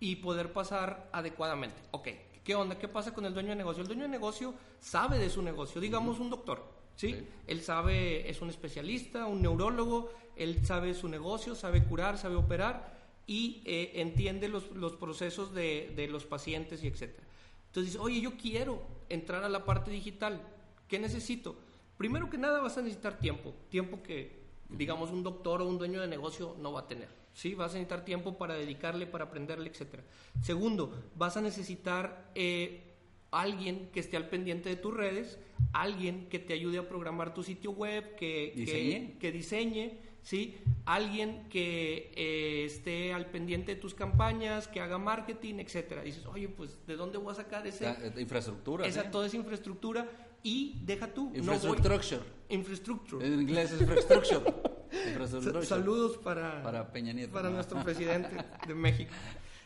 y 0.00 0.16
poder 0.16 0.52
pasar 0.52 1.08
adecuadamente. 1.12 1.80
Ok, 1.92 2.08
¿qué 2.44 2.54
onda? 2.54 2.78
¿Qué 2.78 2.88
pasa 2.88 3.14
con 3.14 3.24
el 3.24 3.32
dueño 3.32 3.48
de 3.48 3.56
negocio? 3.56 3.80
El 3.80 3.88
dueño 3.88 4.02
de 4.02 4.10
negocio 4.10 4.52
sabe 4.80 5.18
de 5.18 5.30
su 5.30 5.40
negocio, 5.40 5.80
digamos 5.80 6.20
un 6.20 6.28
doctor. 6.28 6.73
¿Sí? 6.96 7.26
Él 7.46 7.62
sabe, 7.62 8.28
es 8.28 8.40
un 8.40 8.50
especialista, 8.50 9.26
un 9.26 9.42
neurólogo, 9.42 10.10
él 10.36 10.64
sabe 10.64 10.94
su 10.94 11.08
negocio, 11.08 11.54
sabe 11.54 11.84
curar, 11.84 12.18
sabe 12.18 12.36
operar 12.36 12.94
y 13.26 13.62
eh, 13.64 13.92
entiende 13.96 14.48
los, 14.48 14.70
los 14.72 14.96
procesos 14.96 15.54
de, 15.54 15.92
de, 15.96 16.08
los 16.08 16.24
pacientes 16.24 16.82
y 16.82 16.88
etcétera. 16.88 17.26
Entonces 17.68 17.92
dice, 17.92 18.04
oye, 18.04 18.20
yo 18.20 18.36
quiero 18.36 18.82
entrar 19.08 19.44
a 19.44 19.48
la 19.48 19.64
parte 19.64 19.90
digital, 19.90 20.40
¿qué 20.88 20.98
necesito? 20.98 21.56
Primero 21.96 22.28
que 22.28 22.38
nada 22.38 22.60
vas 22.60 22.76
a 22.76 22.82
necesitar 22.82 23.18
tiempo, 23.18 23.54
tiempo 23.70 24.02
que, 24.02 24.44
digamos, 24.68 25.10
un 25.10 25.22
doctor 25.22 25.62
o 25.62 25.68
un 25.68 25.78
dueño 25.78 26.00
de 26.00 26.08
negocio 26.08 26.56
no 26.60 26.72
va 26.72 26.80
a 26.80 26.86
tener. 26.88 27.08
¿sí? 27.34 27.54
Vas 27.54 27.72
a 27.72 27.74
necesitar 27.74 28.04
tiempo 28.04 28.36
para 28.38 28.54
dedicarle, 28.54 29.06
para 29.06 29.24
aprenderle, 29.24 29.70
etcétera. 29.70 30.02
Segundo, 30.42 30.92
vas 31.16 31.36
a 31.36 31.40
necesitar 31.40 32.30
eh, 32.34 32.93
alguien 33.34 33.88
que 33.92 34.00
esté 34.00 34.16
al 34.16 34.28
pendiente 34.28 34.68
de 34.68 34.76
tus 34.76 34.94
redes, 34.94 35.38
alguien 35.72 36.28
que 36.28 36.38
te 36.38 36.54
ayude 36.54 36.78
a 36.78 36.88
programar 36.88 37.34
tu 37.34 37.42
sitio 37.42 37.72
web, 37.72 38.14
que 38.16 38.52
diseñe, 38.54 39.18
que, 39.18 39.32
diseñe 39.32 39.98
¿sí? 40.22 40.56
alguien 40.86 41.48
que 41.48 42.12
eh, 42.14 42.64
esté 42.64 43.12
al 43.12 43.26
pendiente 43.26 43.74
de 43.74 43.80
tus 43.80 43.94
campañas, 43.94 44.68
que 44.68 44.80
haga 44.80 44.98
marketing, 44.98 45.56
etcétera. 45.56 46.02
Dices, 46.02 46.24
oye, 46.26 46.48
pues, 46.48 46.78
¿de 46.86 46.96
dónde 46.96 47.18
voy 47.18 47.32
a 47.32 47.34
sacar 47.34 47.66
esa 47.66 47.96
infraestructura? 48.18 48.86
Esa, 48.86 49.10
Toda 49.10 49.26
esa 49.26 49.36
infraestructura 49.36 50.08
y 50.42 50.80
deja 50.84 51.08
tú. 51.08 51.32
Infrastructure. 51.34 52.20
infrastructure. 52.48 53.26
En 53.26 53.40
inglés 53.40 53.72
es 53.72 53.80
infrastructure. 53.80 54.40
infrastructure. 55.08 55.66
Saludos 55.66 56.18
para, 56.18 56.62
para 56.62 56.92
Peña 56.92 57.12
Nieto. 57.12 57.32
Para 57.32 57.50
nuestro 57.50 57.82
presidente 57.82 58.36
de 58.66 58.74
México. 58.74 59.12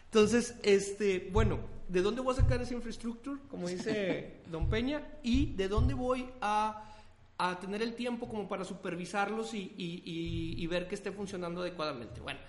Entonces, 0.08 0.56
este, 0.62 1.28
bueno, 1.32 1.58
¿de 1.88 2.00
dónde 2.00 2.22
voy 2.22 2.32
a 2.32 2.40
sacar 2.40 2.62
esa 2.62 2.72
infrastructure? 2.72 3.38
Como 3.50 3.68
dice 3.68 4.40
Don 4.50 4.70
Peña. 4.70 5.06
¿Y 5.22 5.52
de 5.54 5.68
dónde 5.68 5.92
voy 5.92 6.30
a, 6.40 6.82
a 7.36 7.60
tener 7.60 7.82
el 7.82 7.94
tiempo 7.94 8.26
como 8.26 8.48
para 8.48 8.64
supervisarlos 8.64 9.52
y, 9.52 9.74
y, 9.76 10.54
y, 10.56 10.66
ver 10.66 10.88
que 10.88 10.94
esté 10.94 11.12
funcionando 11.12 11.60
adecuadamente? 11.60 12.20
Bueno, 12.20 12.40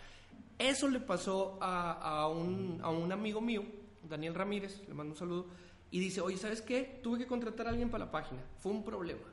eso 0.58 0.88
le 0.88 1.02
pasó 1.02 1.58
a, 1.62 1.91
a, 1.91 2.28
un, 2.30 2.80
a 2.82 2.89
un 2.89 3.12
amigo 3.12 3.41
mío, 3.41 3.63
Daniel 4.10 4.36
Ramírez, 4.36 4.82
le 4.88 4.93
mando 4.93 5.13
un 5.13 5.19
saludo 5.19 5.48
y 5.91 6.00
dice, 6.00 6.22
oye, 6.22 6.38
¿sabes 6.38 6.62
qué? 6.62 7.00
Tuve 7.04 7.19
que 7.19 7.28
contratar 7.28 7.67
a 7.67 7.72
alguien 7.72 7.89
para 7.89 8.06
la 8.06 8.12
página, 8.12 8.41
fue 8.58 8.72
un 8.72 8.86
problema, 8.86 9.28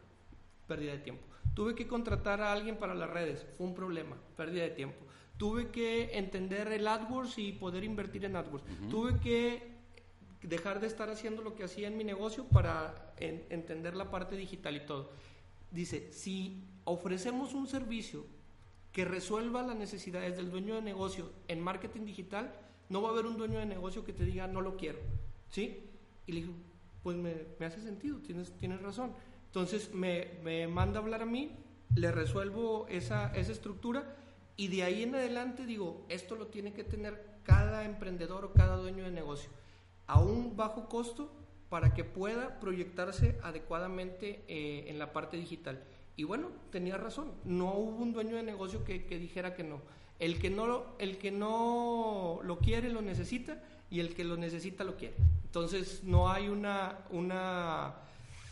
pérdida 0.66 0.92
de 0.92 0.98
tiempo. 0.98 1.22
Tuve 1.54 1.74
que 1.74 1.86
contratar 1.86 2.40
a 2.40 2.52
alguien 2.52 2.76
para 2.76 2.94
las 2.94 3.08
redes, 3.08 3.46
fue 3.56 3.66
un 3.66 3.74
problema, 3.74 4.16
pérdida 4.36 4.64
de 4.64 4.70
tiempo. 4.70 5.05
Tuve 5.36 5.70
que 5.70 6.16
entender 6.16 6.72
el 6.72 6.88
AdWords 6.88 7.38
y 7.38 7.52
poder 7.52 7.84
invertir 7.84 8.24
en 8.24 8.36
AdWords. 8.36 8.64
Tuve 8.90 9.18
que 9.20 9.76
dejar 10.42 10.80
de 10.80 10.86
estar 10.86 11.10
haciendo 11.10 11.42
lo 11.42 11.54
que 11.54 11.64
hacía 11.64 11.88
en 11.88 11.96
mi 11.96 12.04
negocio 12.04 12.44
para 12.44 13.14
entender 13.18 13.96
la 13.96 14.10
parte 14.10 14.36
digital 14.36 14.76
y 14.76 14.86
todo. 14.86 15.10
Dice, 15.70 16.12
si 16.12 16.62
ofrecemos 16.84 17.52
un 17.54 17.66
servicio 17.66 18.24
que 18.92 19.04
resuelva 19.04 19.62
las 19.62 19.76
necesidades 19.76 20.36
del 20.36 20.50
dueño 20.50 20.74
de 20.74 20.82
negocio 20.82 21.30
en 21.48 21.60
marketing 21.60 22.06
digital, 22.06 22.54
no 22.88 23.02
va 23.02 23.08
a 23.10 23.12
haber 23.12 23.26
un 23.26 23.36
dueño 23.36 23.58
de 23.58 23.66
negocio 23.66 24.04
que 24.04 24.12
te 24.12 24.24
diga 24.24 24.46
no 24.46 24.60
lo 24.60 24.76
quiero. 24.76 25.00
¿Sí? 25.50 25.84
Y 26.26 26.32
le 26.32 26.40
dije, 26.40 26.52
pues 27.02 27.16
me, 27.16 27.34
hace 27.64 27.82
sentido, 27.82 28.18
tienes, 28.18 28.52
tienes 28.52 28.80
razón. 28.80 29.12
Entonces 29.46 29.92
me, 29.92 30.38
me, 30.42 30.66
manda 30.66 30.98
a 30.98 31.02
hablar 31.02 31.22
a 31.22 31.26
mí, 31.26 31.50
le 31.94 32.10
resuelvo 32.10 32.86
esa, 32.88 33.34
esa 33.36 33.52
estructura 33.52 34.16
y 34.56 34.68
de 34.68 34.82
ahí 34.84 35.02
en 35.02 35.14
adelante 35.14 35.66
digo, 35.66 36.04
esto 36.08 36.34
lo 36.34 36.46
tiene 36.46 36.72
que 36.72 36.84
tener 36.84 37.22
cada 37.42 37.84
emprendedor 37.84 38.44
o 38.44 38.52
cada 38.52 38.76
dueño 38.76 39.04
de 39.04 39.10
negocio 39.10 39.50
a 40.06 40.20
un 40.20 40.56
bajo 40.56 40.88
costo 40.88 41.32
para 41.68 41.94
que 41.94 42.04
pueda 42.04 42.60
proyectarse 42.60 43.38
adecuadamente 43.42 44.44
eh, 44.48 44.84
en 44.88 44.98
la 44.98 45.12
parte 45.12 45.36
digital. 45.36 45.82
Y 46.16 46.24
bueno, 46.24 46.50
tenía 46.70 46.96
razón, 46.96 47.32
no 47.44 47.74
hubo 47.74 48.02
un 48.02 48.12
dueño 48.12 48.36
de 48.36 48.42
negocio 48.42 48.84
que, 48.84 49.04
que 49.04 49.18
dijera 49.18 49.54
que 49.54 49.64
no. 49.64 49.80
El 50.18 50.38
que 50.38 50.48
no, 50.48 50.86
el 50.98 51.18
que 51.18 51.30
no 51.30 52.40
lo 52.42 52.58
quiere 52.58 52.88
lo 52.88 53.02
necesita 53.02 53.62
y 53.90 54.00
el 54.00 54.14
que 54.14 54.24
lo 54.24 54.36
necesita 54.36 54.84
lo 54.84 54.96
quiere. 54.96 55.16
Entonces 55.44 56.04
no 56.04 56.30
hay 56.30 56.48
una, 56.48 57.00
una 57.10 57.96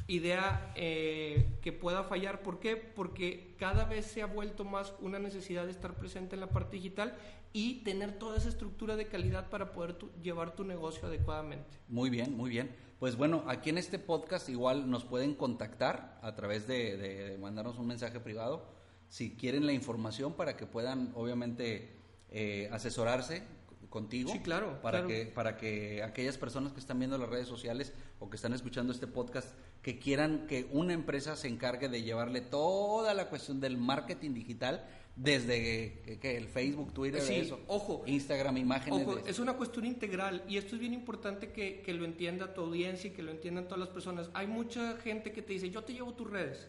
idea 0.07 0.73
eh, 0.75 1.59
que 1.62 1.73
pueda 1.73 2.05
fallar. 2.05 2.43
¿Por 2.43 2.61
qué? 2.61 2.77
Porque 2.77 3.55
cada 3.59 3.85
vez 3.85 4.07
se 4.07 4.23
ha 4.23 4.27
vuelto 4.27 4.64
más 4.64 4.93
una 5.01 5.19
necesidad 5.19 5.64
de 5.64 5.71
estar 5.71 5.95
presente 5.95 6.37
en 6.37 6.40
la 6.40 6.51
parte 6.51 6.77
digital 6.77 7.17
y 7.53 7.85
tener 7.85 8.19
toda 8.19 8.37
esa 8.37 8.49
estructura 8.49 8.97
de 8.97 9.07
calidad 9.07 9.49
para 9.49 9.73
poder 9.73 9.97
llevar 10.23 10.55
tu 10.55 10.64
negocio 10.64 11.07
adecuadamente. 11.07 11.79
Muy 11.88 12.11
bien, 12.11 12.37
muy 12.37 12.51
bien. 12.51 12.75
Pues 12.99 13.17
bueno, 13.17 13.45
aquí 13.47 13.71
en 13.71 13.79
este 13.79 13.99
podcast 13.99 14.49
igual 14.49 14.90
nos 14.90 15.05
pueden 15.05 15.35
contactar 15.35 16.19
a 16.23 16.35
través 16.35 16.67
de, 16.67 16.97
de 16.97 17.38
mandarnos 17.38 17.79
un 17.79 17.87
mensaje 17.87 18.21
privado 18.21 18.75
si 19.09 19.37
quieren 19.37 19.67
la 19.67 19.73
información 19.73 20.35
para 20.35 20.57
que 20.57 20.67
puedan 20.67 21.12
obviamente 21.14 21.93
eh, 22.31 22.69
asesorarse 22.73 23.45
contigo. 23.88 24.33
Sí, 24.33 24.40
claro. 24.40 24.81
Para, 24.83 25.07
Que, 25.07 25.27
para 25.27 25.57
que 25.57 26.03
aquellas 26.03 26.37
personas 26.37 26.73
que 26.73 26.81
están 26.81 26.99
viendo 26.99 27.17
las 27.17 27.29
redes 27.29 27.47
sociales 27.47 27.93
o 28.19 28.29
que 28.29 28.35
están 28.35 28.53
escuchando 28.53 28.93
este 28.93 29.07
podcast, 29.07 29.55
que 29.85 29.99
quieran 29.99 30.47
que 30.47 30.66
una 30.70 30.94
empresa 30.94 31.37
se 31.37 31.47
encargue 31.47 31.90
de 31.90 32.03
llevarle 32.03 32.40
toda 32.40 33.12
la 33.12 33.29
cuestión 33.29 33.61
del 33.61 33.77
marketing 33.77 34.33
digital 34.33 34.83
desde 35.14 36.18
que 36.23 36.38
el 36.38 36.49
Facebook, 36.49 36.94
Twitter, 36.94 37.20
eso, 37.20 37.61
ojo, 37.66 38.03
Instagram, 38.07 38.57
imágenes. 38.57 39.07
Ojo, 39.07 39.18
es 39.18 39.38
una 39.38 39.53
cuestión 39.53 39.85
integral 39.85 40.42
y 40.49 40.57
esto 40.57 40.75
es 40.75 40.81
bien 40.81 40.94
importante 40.94 41.53
que, 41.53 41.83
que 41.83 41.92
lo 41.92 42.07
entienda 42.07 42.55
tu 42.55 42.62
audiencia 42.62 43.11
y 43.11 43.12
que 43.12 43.23
lo 43.23 43.31
entiendan 43.31 43.64
todas 43.64 43.79
las 43.79 43.90
personas. 43.90 44.31
Hay 44.33 44.47
mucha 44.47 44.97
gente 44.97 45.33
que 45.33 45.42
te 45.42 45.53
dice, 45.53 45.68
yo 45.68 45.85
te 45.85 45.92
llevo 45.92 46.14
tus 46.14 46.31
redes. 46.31 46.66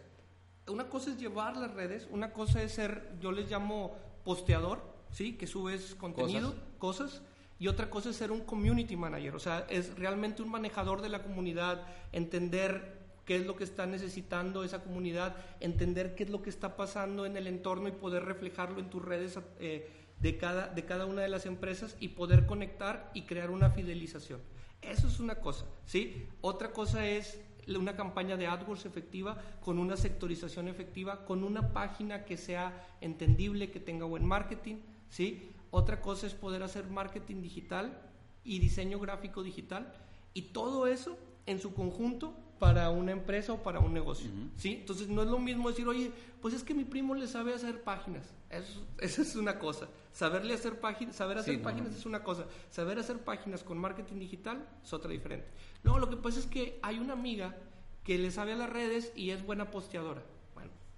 Una 0.68 0.90
cosa 0.90 1.12
es 1.12 1.18
llevar 1.18 1.56
las 1.56 1.74
redes, 1.74 2.10
una 2.12 2.34
cosa 2.34 2.62
es 2.62 2.74
ser, 2.74 3.14
yo 3.22 3.32
les 3.32 3.50
llamo 3.50 3.96
posteador, 4.26 4.82
¿sí? 5.12 5.38
Que 5.38 5.48
subes 5.48 5.96
contenido, 5.96 6.54
cosas. 6.80 7.22
y 7.60 7.70
otra 7.70 7.90
cosa 7.90 8.10
es 8.10 8.18
ser 8.18 8.34
un 8.34 8.42
community 8.42 8.98
manager, 8.98 9.36
o 9.36 9.40
sea, 9.40 9.66
es 9.70 9.98
realmente 9.98 10.42
un 10.42 10.50
manejador 10.50 11.02
de 11.02 11.08
la 11.08 11.24
comunidad, 11.24 11.88
entender 12.12 13.05
qué 13.26 13.36
es 13.36 13.46
lo 13.46 13.56
que 13.56 13.64
está 13.64 13.86
necesitando 13.86 14.64
esa 14.64 14.84
comunidad, 14.84 15.36
entender 15.60 16.16
qué 16.16 16.24
es 16.24 16.30
lo 16.30 16.42
que 16.42 16.50
está 16.50 16.76
pasando 16.76 17.26
en 17.26 17.38
el 17.38 17.48
entorno 17.48 17.88
y 17.88 17.92
poder 17.92 18.24
reflejarlo 18.24 18.80
en 18.80 18.90
tus 18.90 19.04
redes 19.04 19.40
eh, 19.60 19.90
de, 20.20 20.38
cada, 20.38 20.68
de 20.68 20.86
cada 20.86 21.06
una 21.06 21.24
de 21.24 21.30
las 21.30 21.46
empresas 21.46 21.98
y 22.00 22.10
poder 22.10 22.46
conectar 22.46 23.12
y 23.14 23.24
crear 23.24 23.50
una 23.50 23.72
fidelización. 23.72 24.40
Eso 24.82 25.08
es 25.08 25.20
una 25.20 25.36
cosa, 25.36 25.66
¿sí? 25.86 26.28
Otra 26.42 26.72
cosa 26.72 27.08
es 27.08 27.40
una 27.68 27.96
campaña 27.96 28.38
de 28.38 28.46
AdWords 28.46 28.86
efectiva, 28.86 29.42
con 29.60 29.80
una 29.80 29.98
sectorización 29.98 30.68
efectiva, 30.68 31.26
con 31.26 31.44
una 31.44 31.74
página 31.74 32.26
que 32.26 32.38
sea 32.38 32.88
entendible, 33.02 33.72
que 33.72 33.80
tenga 33.80 34.06
buen 34.06 34.24
marketing, 34.24 34.76
¿sí? 35.10 35.52
Otra 35.72 36.00
cosa 36.00 36.28
es 36.28 36.36
poder 36.36 36.62
hacer 36.62 36.86
marketing 36.88 37.42
digital 37.42 38.00
y 38.44 38.60
diseño 38.60 39.00
gráfico 39.00 39.42
digital 39.42 39.92
y 40.34 40.44
todo 40.54 40.86
eso 40.86 41.18
en 41.48 41.60
su 41.60 41.74
conjunto 41.74 42.36
para 42.60 42.90
una 42.90 43.12
empresa 43.12 43.54
o 43.54 43.64
para 43.64 43.80
un 43.80 43.94
negocio, 43.94 44.30
¿sí? 44.56 44.78
Entonces 44.80 45.08
no 45.10 45.22
es 45.22 45.28
lo 45.28 45.40
mismo 45.40 45.70
decir, 45.70 45.88
oye, 45.88 46.12
pues 46.42 46.54
es 46.54 46.64
que 46.64 46.74
mi 46.74 46.86
primo 46.86 47.14
le 47.16 47.28
sabe 47.28 47.54
hacer 47.54 47.84
páginas, 47.84 48.34
eso, 48.50 48.86
esa 49.00 49.22
es 49.22 49.36
una 49.36 49.60
cosa, 49.60 49.88
saberle 50.14 50.54
hacer 50.54 50.80
páginas, 50.80 51.16
saber 51.16 51.38
hacer 51.38 51.62
páginas 51.62 51.96
es 51.96 52.06
una 52.06 52.24
cosa, 52.24 52.46
saber 52.70 53.00
hacer 53.00 53.20
páginas 53.20 53.64
con 53.64 53.78
marketing 53.78 54.20
digital 54.20 54.68
es 54.84 54.94
otra 54.94 55.12
diferente. 55.12 55.48
No, 55.84 56.00
lo 56.00 56.10
que 56.10 56.18
pasa 56.18 56.40
es 56.40 56.46
que 56.46 56.80
hay 56.82 57.00
una 57.00 57.14
amiga 57.14 57.56
que 58.04 58.18
le 58.18 58.32
sabe 58.32 58.54
a 58.54 58.56
las 58.56 58.70
redes 58.70 59.12
y 59.16 59.32
es 59.32 59.46
buena 59.46 59.72
posteadora, 59.72 60.24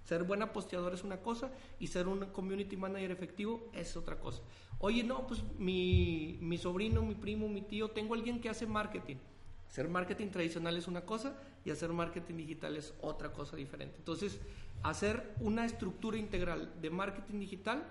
ser 0.08 0.24
buena 0.24 0.54
posteadora 0.54 0.94
es 0.94 1.04
una 1.04 1.18
cosa 1.18 1.50
y 1.78 1.88
ser 1.88 2.08
un 2.08 2.24
community 2.32 2.78
manager 2.78 3.10
efectivo 3.10 3.68
es 3.74 3.94
otra 3.94 4.18
cosa. 4.18 4.40
Oye, 4.78 5.04
no, 5.04 5.26
pues 5.26 5.42
mi, 5.58 6.38
mi 6.40 6.56
sobrino, 6.56 7.02
mi 7.02 7.14
primo, 7.14 7.46
mi 7.46 7.60
tío, 7.60 7.90
tengo 7.90 8.14
alguien 8.14 8.40
que 8.40 8.48
hace 8.48 8.66
marketing. 8.66 9.16
Hacer 9.68 9.88
marketing 9.88 10.28
tradicional 10.28 10.76
es 10.76 10.88
una 10.88 11.02
cosa 11.02 11.36
y 11.64 11.70
hacer 11.70 11.92
marketing 11.92 12.36
digital 12.36 12.76
es 12.76 12.94
otra 13.00 13.32
cosa 13.32 13.56
diferente. 13.56 13.96
Entonces, 13.98 14.40
hacer 14.82 15.34
una 15.40 15.64
estructura 15.64 16.16
integral 16.16 16.72
de 16.80 16.90
marketing 16.90 17.40
digital 17.40 17.84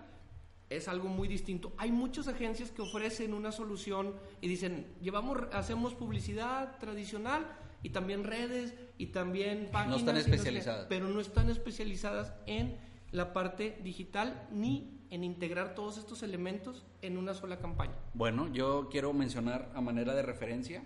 es 0.70 0.88
algo 0.88 1.08
muy 1.08 1.28
distinto. 1.28 1.74
Hay 1.78 1.92
muchas 1.92 2.28
agencias 2.28 2.72
que 2.72 2.82
ofrecen 2.82 3.34
una 3.34 3.52
solución 3.52 4.16
y 4.42 4.48
dicen, 4.48 4.88
llevamos, 5.02 5.38
hacemos 5.54 5.94
publicidad 5.94 6.78
tradicional, 6.80 7.46
y 7.84 7.90
también 7.90 8.24
redes 8.24 8.74
y 8.98 9.08
también 9.08 9.70
páginas. 9.72 9.90
No 9.90 9.98
están 9.98 10.18
especializadas. 10.18 10.88
pero 10.90 11.08
no 11.08 11.20
están 11.20 11.50
especializadas 11.50 12.34
en 12.46 12.78
la 13.12 13.34
parte 13.34 13.80
digital 13.84 14.48
ni 14.52 15.00
en 15.10 15.24
integrar 15.24 15.76
todos 15.76 15.98
estos 15.98 16.24
elementos 16.24 16.86
en 17.02 17.18
una 17.18 17.34
sola 17.34 17.60
campaña. 17.60 17.96
Bueno, 18.14 18.52
yo 18.52 18.90
quiero 18.92 19.14
mencionar 19.14 19.72
a 19.74 19.82
manera 19.82 20.14
de 20.16 20.22
referencia 20.22 20.84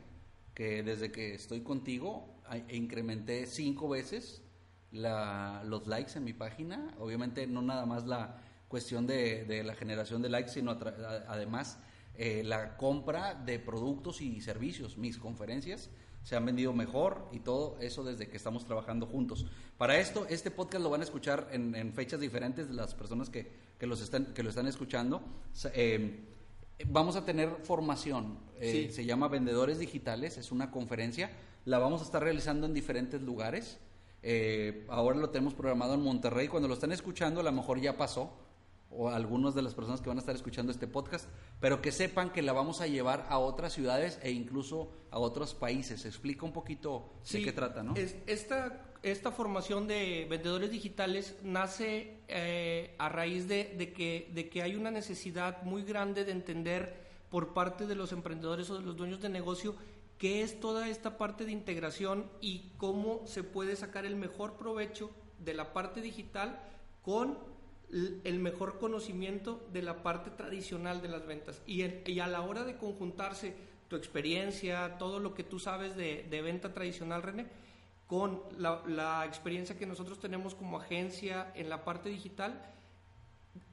que 0.62 0.84
desde 0.84 1.12
que 1.12 1.34
estoy 1.34 1.62
contigo 1.62 2.36
incrementé 2.70 3.48
cinco 3.48 3.90
veces 3.90 4.44
la, 4.92 5.64
los 5.66 5.88
likes 5.88 6.12
en 6.16 6.24
mi 6.24 6.34
página. 6.34 6.94
Obviamente 7.00 7.48
no 7.48 7.64
nada 7.64 7.88
más 7.88 8.06
la 8.06 8.40
cuestión 8.68 9.08
de, 9.08 9.44
de 9.46 9.64
la 9.64 9.74
generación 9.74 10.22
de 10.22 10.30
likes, 10.30 10.52
sino 10.52 10.78
además 11.28 11.80
eh, 12.14 12.44
la 12.46 12.78
compra 12.78 13.34
de 13.34 13.58
productos 13.58 14.22
y 14.22 14.40
servicios, 14.40 15.00
mis 15.00 15.18
conferencias 15.18 15.90
se 16.22 16.36
han 16.36 16.46
vendido 16.46 16.74
mejor 16.74 17.28
y 17.32 17.40
todo 17.40 17.80
eso 17.80 18.04
desde 18.04 18.30
que 18.30 18.38
estamos 18.38 18.64
trabajando 18.64 19.08
juntos. 19.08 19.48
Para 19.80 19.98
esto, 19.98 20.28
este 20.30 20.52
podcast 20.52 20.84
lo 20.84 20.92
van 20.92 21.02
a 21.02 21.06
escuchar 21.06 21.50
en, 21.52 21.92
fechas 21.94 22.20
diferentes 22.20 22.68
de 22.68 22.76
las 22.76 22.94
personas 22.94 23.32
que, 23.32 23.52
que, 23.80 23.88
los 23.88 24.00
están, 24.00 24.26
que 24.36 24.44
lo 24.44 24.50
están 24.52 24.68
escuchando. 24.68 25.24
Eh, 25.74 26.28
vamos 26.88 27.16
a 27.16 27.26
tener 27.26 27.50
formación, 27.64 28.40
eh, 28.60 28.90
se 28.92 29.06
llama 29.06 29.28
Vendedores 29.28 29.80
Digitales, 29.80 30.38
es 30.38 30.52
una 30.52 30.72
conferencia, 30.72 31.32
la 31.66 31.80
vamos 31.80 32.02
a 32.02 32.06
estar 32.06 32.24
realizando 32.24 32.66
en 32.68 32.74
diferentes 32.74 33.22
lugares. 33.22 33.80
Eh, 34.24 34.86
ahora 34.90 35.18
lo 35.18 35.30
tenemos 35.30 35.54
programado 35.54 35.96
en 35.96 36.02
Monterrey, 36.02 36.48
cuando 36.48 36.68
lo 36.68 36.76
están 36.76 36.92
escuchando 36.92 37.40
a 37.40 37.44
lo 37.44 37.52
mejor 37.52 37.80
ya 37.80 37.98
pasó, 37.98 38.34
o 38.92 39.10
algunas 39.10 39.56
de 39.56 39.62
las 39.62 39.74
personas 39.74 40.02
que 40.02 40.10
van 40.10 40.18
a 40.18 40.20
estar 40.20 40.36
escuchando 40.36 40.72
este 40.72 40.86
podcast, 40.86 41.28
pero 41.60 41.82
que 41.82 41.92
sepan 41.92 42.32
que 42.32 42.42
la 42.42 42.52
vamos 42.52 42.82
a 42.82 42.88
llevar 42.88 43.26
a 43.30 43.40
otras 43.40 43.74
ciudades 43.74 44.20
e 44.22 44.32
incluso 44.32 44.92
a 45.12 45.20
otros 45.20 45.54
países. 45.54 46.06
Explica 46.06 46.46
un 46.46 46.52
poquito 46.52 47.14
de 47.32 47.44
qué 47.44 47.54
trata, 47.54 47.84
¿no? 47.84 47.94
esta, 47.96 48.91
esta 49.04 49.32
formación 49.32 49.88
de 49.88 50.28
vendedores 50.30 50.70
digitales 50.70 51.36
nace 51.42 52.20
eh, 52.28 52.94
a 53.00 53.10
raíz 53.10 53.48
de, 53.48 53.94
que, 53.94 54.62
hay 54.62 54.76
una 54.76 54.92
necesidad 54.92 55.64
muy 55.64 55.84
grande 55.84 56.24
de 56.24 56.32
entender 56.32 57.02
por 57.30 57.54
parte 57.54 57.88
de 57.88 57.96
los 57.96 58.12
emprendedores 58.12 58.70
o 58.70 58.78
de 58.78 58.86
los 58.86 58.96
dueños 58.96 59.22
de 59.22 59.30
negocio 59.30 59.76
qué 60.18 60.44
es 60.44 60.60
toda 60.60 60.88
esta 60.88 61.18
parte 61.18 61.46
de 61.46 61.52
integración 61.52 62.30
y 62.42 62.70
cómo 62.78 63.26
se 63.26 63.44
puede 63.44 63.76
sacar 63.76 64.06
el 64.06 64.16
mejor 64.16 64.54
provecho 64.54 65.10
de 65.40 65.56
la 65.56 65.74
parte 65.74 66.02
digital 66.02 66.62
con 67.02 67.40
el 67.92 68.40
mejor 68.40 68.78
conocimiento 68.78 69.68
de 69.74 69.82
la 69.82 70.04
parte 70.04 70.30
tradicional 70.30 71.02
de 71.02 71.10
las 71.10 71.26
ventas. 71.26 71.62
Y, 71.66 71.84
y 72.06 72.20
a 72.20 72.28
la 72.28 72.42
hora 72.42 72.64
de 72.64 72.78
conjuntarse 72.78 73.56
tu 73.88 73.96
experiencia, 73.96 74.98
todo 75.00 75.20
lo 75.20 75.34
que 75.34 75.44
tú 75.44 75.60
sabes 75.60 75.96
de, 75.96 76.26
de 76.30 76.42
venta 76.42 76.72
tradicional, 76.72 77.24
René, 77.24 77.48
con 78.12 78.42
la, 78.58 79.24
experiencia 79.26 79.78
que 79.78 79.86
nosotros 79.86 80.20
tenemos 80.20 80.54
como 80.54 80.76
agencia 80.76 81.50
en 81.56 81.70
la 81.70 81.86
parte 81.86 82.10
digital, 82.10 82.62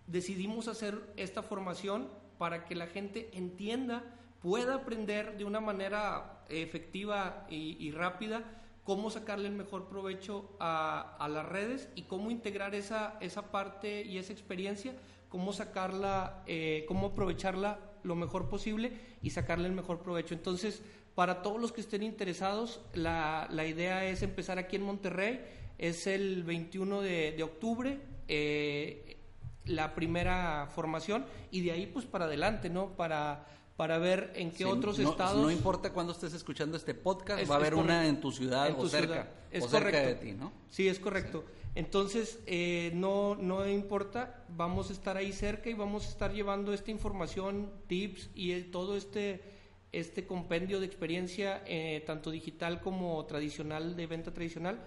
decidimos 0.07 0.69
hacer 0.69 1.13
esta 1.17 1.43
formación 1.43 2.07
para 2.39 2.65
que 2.65 2.77
la 2.77 2.87
gente 2.87 3.31
entienda, 3.33 4.05
pueda 4.41 4.77
aprender 4.77 5.37
de 5.39 5.45
una 5.45 5.59
manera 5.59 6.45
efectiva 6.49 7.49
y, 7.51 7.91
rápida 7.91 8.45
cómo 8.85 9.11
sacarle 9.11 9.49
el 9.49 9.55
mejor 9.55 9.89
provecho 9.89 10.49
a, 10.61 11.17
a, 11.19 11.29
las 11.29 11.45
redes 11.45 11.89
y 11.97 12.03
cómo 12.03 12.31
integrar 12.31 12.77
esa, 12.77 13.19
esa 13.21 13.51
parte 13.51 14.03
y 14.03 14.19
esa 14.19 14.33
experiencia, 14.33 14.95
cómo 15.31 15.53
sacarla, 15.53 16.45
eh, 16.47 16.85
cómo 16.87 17.09
aprovecharla 17.09 17.81
lo 18.05 18.15
mejor 18.15 18.49
posible 18.49 18.93
y 19.21 19.31
sacarle 19.31 19.67
el 19.67 19.75
mejor 19.75 19.99
provecho. 19.99 20.33
Entonces, 20.35 20.81
para 21.19 21.43
todos 21.43 21.61
los 21.61 21.73
que 21.73 21.81
estén 21.81 22.05
interesados, 22.05 22.81
la, 22.95 23.49
la 23.51 23.67
idea 23.67 24.05
es 24.09 24.23
empezar 24.23 24.57
aquí 24.61 24.77
en 24.77 24.83
Monterrey, 24.83 25.41
es 25.77 26.07
el 26.07 26.45
21 26.45 27.01
de, 27.01 27.33
de 27.33 27.43
octubre. 27.43 27.99
Eh, 28.29 29.17
la 29.65 29.97
primera 29.97 30.69
formación 30.73 31.27
y 31.51 31.63
de 31.63 31.73
ahí 31.73 31.87
pues 31.87 32.05
para 32.07 32.27
adelante, 32.27 32.71
¿no? 32.71 32.91
Para 32.97 33.47
para 33.77 33.99
ver 33.99 34.33
en 34.37 34.51
qué 34.53 34.59
Sí, 34.59 34.65
otros 34.65 34.97
no, 35.01 35.11
estados. 35.11 35.43
No 35.43 35.51
importa 35.51 35.93
cuándo 35.93 36.13
estés 36.13 36.35
escuchando 36.35 36.77
este 36.77 36.95
podcast, 36.95 37.43
Es- 37.43 37.51
va 37.51 37.55
a 37.55 37.59
haber 37.59 37.75
una 37.75 38.07
en 38.07 38.21
tu 38.21 38.31
ciudad 38.31 38.69
En 38.69 38.77
o 38.77 38.89
cerca, 38.89 39.07
ciudad. 39.15 39.29
Es 39.51 39.65
o 39.65 39.69
cerca 39.69 39.91
correcto. 39.91 40.09
de 40.25 40.31
ti, 40.31 40.37
¿no? 40.39 40.53
Sí, 40.71 40.87
es 40.89 40.99
correcto. 41.01 41.45
Entonces, 41.75 42.39
eh, 42.47 42.93
no, 42.95 43.35
no 43.35 43.69
importa, 43.69 44.45
vamos 44.57 44.91
a 44.91 44.93
estar 44.93 45.17
ahí 45.17 45.33
cerca 45.33 45.69
y 45.69 45.75
vamos 45.75 46.07
a 46.07 46.09
estar 46.11 46.33
llevando 46.33 46.73
esta 46.73 46.91
información, 46.93 47.71
tips 47.89 48.31
y 48.37 48.53
el- 48.53 48.71
todo 48.71 48.97
este, 48.97 49.43
este 49.93 50.27
compendio 50.27 50.81
de 50.81 50.87
experiencia, 50.87 51.63
eh, 51.67 52.03
tanto 52.07 52.31
digital 52.31 52.81
como 52.81 53.25
tradicional, 53.27 53.97
de 53.97 54.07
venta 54.07 54.33
tradicional, 54.33 54.79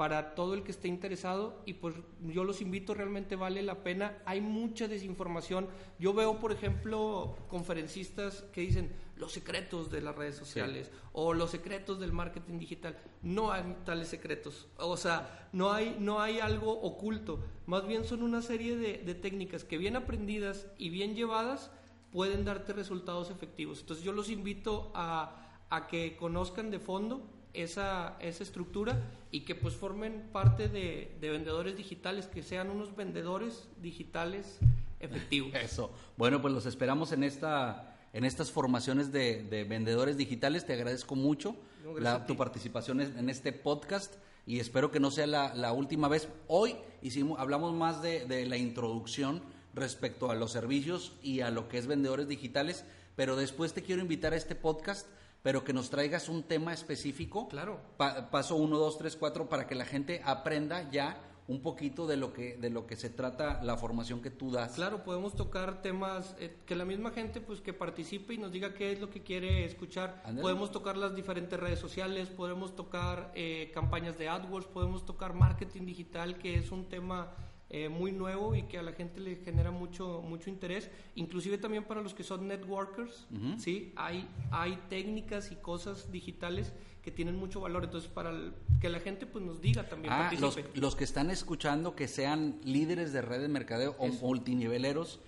para 0.00 0.34
todo 0.34 0.54
el 0.54 0.62
que 0.62 0.70
esté 0.70 0.88
interesado 0.88 1.60
y 1.66 1.74
pues 1.74 1.94
yo 2.22 2.42
los 2.42 2.62
invito, 2.62 2.94
realmente 2.94 3.36
vale 3.36 3.62
la 3.62 3.82
pena. 3.82 4.16
Hay 4.24 4.40
mucha 4.40 4.88
desinformación. 4.88 5.68
Yo 5.98 6.14
veo, 6.14 6.38
por 6.38 6.52
ejemplo, 6.52 7.36
conferencistas 7.48 8.46
que 8.50 8.62
dicen 8.62 8.90
los 9.16 9.32
secretos 9.32 9.90
de 9.90 10.00
las 10.00 10.16
redes 10.16 10.36
sociales 10.36 10.90
o 11.12 11.34
los 11.34 11.50
secretos 11.50 12.00
del 12.00 12.12
marketing 12.12 12.58
digital. 12.58 12.96
No 13.20 13.52
hay 13.52 13.76
tales 13.84 14.08
secretos. 14.08 14.68
O 14.78 14.96
sea, 14.96 15.50
no 15.52 15.70
hay, 15.70 15.94
no 16.00 16.22
hay 16.22 16.40
algo 16.40 16.80
oculto. 16.80 17.44
Más 17.66 17.86
bien 17.86 18.04
son 18.04 18.22
una 18.22 18.40
serie 18.40 18.78
de, 18.78 19.02
de 19.04 19.14
técnicas 19.14 19.64
que 19.64 19.76
bien 19.76 19.96
aprendidas 19.96 20.66
y 20.78 20.88
bien 20.88 21.14
llevadas 21.14 21.70
pueden 22.12 22.44
darte 22.44 22.72
resultados 22.72 23.30
efectivos. 23.30 23.80
Entonces 23.80 24.04
yo 24.04 24.12
los 24.12 24.30
invito 24.30 24.90
a, 24.94 25.58
a 25.70 25.86
que 25.86 26.16
conozcan 26.16 26.70
de 26.70 26.78
fondo 26.80 27.22
esa, 27.52 28.16
esa 28.20 28.42
estructura 28.42 29.00
y 29.30 29.40
que 29.40 29.54
pues 29.54 29.74
formen 29.74 30.28
parte 30.32 30.68
de, 30.68 31.16
de 31.20 31.30
vendedores 31.30 31.76
digitales, 31.76 32.26
que 32.26 32.42
sean 32.42 32.70
unos 32.70 32.94
vendedores 32.96 33.68
digitales 33.80 34.58
efectivos. 35.00 35.52
Eso. 35.62 35.90
Bueno, 36.16 36.40
pues 36.42 36.52
los 36.54 36.66
esperamos 36.66 37.12
en 37.12 37.24
esta 37.24 37.86
en 38.12 38.24
estas 38.24 38.50
formaciones 38.50 39.12
de, 39.12 39.44
de 39.44 39.62
vendedores 39.62 40.16
digitales. 40.16 40.66
Te 40.66 40.72
agradezco 40.72 41.14
mucho 41.14 41.54
No, 41.84 41.96
la- 41.96 42.26
tu 42.26 42.36
participación 42.36 43.00
en 43.00 43.30
este 43.30 43.52
podcast 43.52 44.16
y 44.46 44.58
espero 44.58 44.90
que 44.90 44.98
no 44.98 45.12
sea 45.12 45.28
la, 45.28 45.54
la 45.54 45.72
última 45.72 46.08
vez. 46.08 46.28
Hoy 46.48 46.74
hicimos, 47.02 47.38
hablamos 47.38 47.72
más 47.72 48.02
de, 48.02 48.26
de 48.26 48.46
la 48.46 48.56
introducción 48.56 49.42
respecto 49.74 50.30
a 50.30 50.34
los 50.34 50.52
servicios 50.52 51.12
y 51.22 51.40
a 51.40 51.50
lo 51.50 51.68
que 51.68 51.78
es 51.78 51.86
vendedores 51.86 52.28
digitales, 52.28 52.84
pero 53.16 53.36
después 53.36 53.72
te 53.72 53.82
quiero 53.82 54.02
invitar 54.02 54.32
a 54.32 54.36
este 54.36 54.54
podcast, 54.54 55.06
pero 55.42 55.64
que 55.64 55.72
nos 55.72 55.90
traigas 55.90 56.28
un 56.28 56.42
tema 56.42 56.72
específico. 56.72 57.48
Claro. 57.48 57.80
Pa- 57.96 58.30
paso 58.30 58.56
1, 58.56 58.76
2, 58.76 58.98
3, 58.98 59.16
4 59.16 59.48
para 59.48 59.66
que 59.66 59.74
la 59.74 59.84
gente 59.84 60.22
aprenda 60.24 60.90
ya 60.90 61.18
un 61.48 61.62
poquito 61.62 62.06
de 62.06 62.16
lo 62.16 62.32
que 62.32 62.56
de 62.58 62.70
lo 62.70 62.86
que 62.86 62.94
se 62.94 63.10
trata 63.10 63.60
la 63.64 63.76
formación 63.76 64.22
que 64.22 64.30
tú 64.30 64.52
das. 64.52 64.72
Claro, 64.74 65.02
podemos 65.02 65.34
tocar 65.34 65.82
temas 65.82 66.36
eh, 66.38 66.54
que 66.64 66.76
la 66.76 66.84
misma 66.84 67.10
gente 67.10 67.40
pues 67.40 67.60
que 67.60 67.72
participe 67.72 68.34
y 68.34 68.38
nos 68.38 68.52
diga 68.52 68.72
qué 68.74 68.92
es 68.92 69.00
lo 69.00 69.10
que 69.10 69.22
quiere 69.22 69.64
escuchar. 69.64 70.22
Podemos 70.40 70.70
tocar 70.70 70.96
las 70.96 71.16
diferentes 71.16 71.58
redes 71.58 71.80
sociales, 71.80 72.28
podemos 72.28 72.76
tocar 72.76 73.32
eh, 73.34 73.72
campañas 73.74 74.16
de 74.16 74.28
AdWords, 74.28 74.68
podemos 74.68 75.04
tocar 75.04 75.34
marketing 75.34 75.86
digital, 75.86 76.38
que 76.38 76.54
es 76.56 76.70
un 76.70 76.84
tema 76.84 77.32
eh, 77.70 77.88
muy 77.88 78.10
nuevo 78.12 78.54
y 78.56 78.64
que 78.64 78.78
a 78.78 78.82
la 78.82 78.92
gente 78.92 79.20
le 79.20 79.36
genera 79.36 79.70
mucho 79.70 80.22
mucho 80.26 80.50
interés, 80.50 80.90
inclusive 81.14 81.56
también 81.56 81.84
para 81.84 82.02
los 82.02 82.14
que 82.14 82.24
son 82.24 82.48
networkers, 82.48 83.26
sí, 83.58 83.92
hay 83.96 84.28
hay 84.50 84.76
técnicas 84.88 85.52
y 85.52 85.56
cosas 85.56 86.10
digitales 86.10 86.72
que 87.02 87.10
tienen 87.10 87.36
mucho 87.36 87.60
valor, 87.60 87.84
entonces 87.84 88.10
para 88.10 88.30
el- 88.30 88.52
que 88.80 88.88
la 88.88 88.98
gente 89.00 89.24
pues 89.26 89.44
nos 89.44 89.60
diga 89.60 89.88
también 89.88 90.12
Ah, 90.12 90.30
los, 90.74 90.96
que 90.96 91.04
están 91.04 91.30
escuchando 91.30 91.94
que 91.94 92.08
sean 92.08 92.58
líderes 92.64 93.12
de 93.12 93.22
red 93.22 93.40
de 93.40 93.48
mercadeo 93.48 93.94
o 93.98 94.08
multiniveleros, 94.08 95.20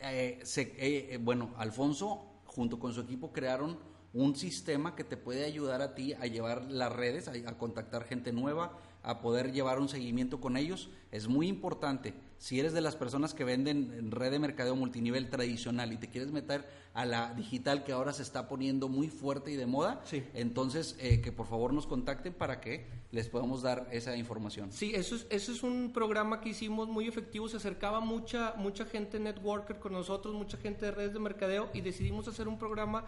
eh, 0.00 0.40
se- 0.42 0.74
eh, 0.76 1.14
eh, 1.14 1.18
bueno, 1.20 1.54
Alfonso 1.56 2.26
junto 2.46 2.78
con 2.78 2.92
su 2.92 3.00
equipo 3.02 3.32
crearon 3.32 3.78
un 4.12 4.36
sistema 4.36 4.94
que 4.94 5.02
te 5.04 5.16
puede 5.16 5.44
ayudar 5.44 5.80
a 5.82 5.94
ti 5.94 6.12
a 6.14 6.26
llevar 6.26 6.70
las 6.70 6.92
redes, 6.92 7.28
a, 7.28 7.32
a 7.48 7.56
contactar 7.58 8.04
gente 8.04 8.32
nueva, 8.32 8.78
a 9.04 9.20
poder 9.20 9.52
llevar 9.52 9.78
un 9.78 9.88
seguimiento 9.88 10.40
con 10.40 10.56
ellos. 10.56 10.90
Es 11.12 11.28
muy 11.28 11.46
importante. 11.46 12.14
Si 12.38 12.58
eres 12.58 12.72
de 12.72 12.80
las 12.80 12.96
personas 12.96 13.32
que 13.32 13.44
venden 13.44 13.92
en 13.96 14.10
red 14.10 14.30
de 14.30 14.38
mercadeo 14.38 14.74
multinivel 14.76 15.30
tradicional 15.30 15.92
y 15.92 15.96
te 15.96 16.08
quieres 16.08 16.30
meter 16.32 16.66
a 16.92 17.04
la 17.06 17.32
digital 17.34 17.84
que 17.84 17.92
ahora 17.92 18.12
se 18.12 18.22
está 18.22 18.48
poniendo 18.48 18.88
muy 18.88 19.08
fuerte 19.08 19.50
y 19.50 19.56
de 19.56 19.66
moda, 19.66 20.00
Sí. 20.04 20.22
entonces 20.34 20.96
eh, 20.98 21.20
que 21.20 21.32
por 21.32 21.46
favor 21.46 21.72
nos 21.72 21.86
contacten 21.86 22.32
para 22.34 22.60
que 22.60 22.86
les 23.12 23.28
podamos 23.28 23.62
dar 23.62 23.88
esa 23.92 24.16
información. 24.16 24.72
Sí, 24.72 24.92
eso 24.94 25.14
es, 25.16 25.26
eso 25.30 25.52
es 25.52 25.62
un 25.62 25.92
programa 25.92 26.40
que 26.40 26.50
hicimos 26.50 26.88
muy 26.88 27.06
efectivo, 27.06 27.48
se 27.48 27.56
acercaba 27.56 28.00
mucha, 28.00 28.54
mucha 28.56 28.84
gente 28.84 29.18
networker 29.20 29.78
con 29.78 29.92
nosotros, 29.92 30.34
mucha 30.34 30.56
gente 30.58 30.86
de 30.86 30.90
redes 30.92 31.12
de 31.14 31.20
mercadeo 31.20 31.70
y 31.72 31.80
decidimos 31.80 32.26
hacer 32.28 32.48
un 32.48 32.58
programa 32.58 33.04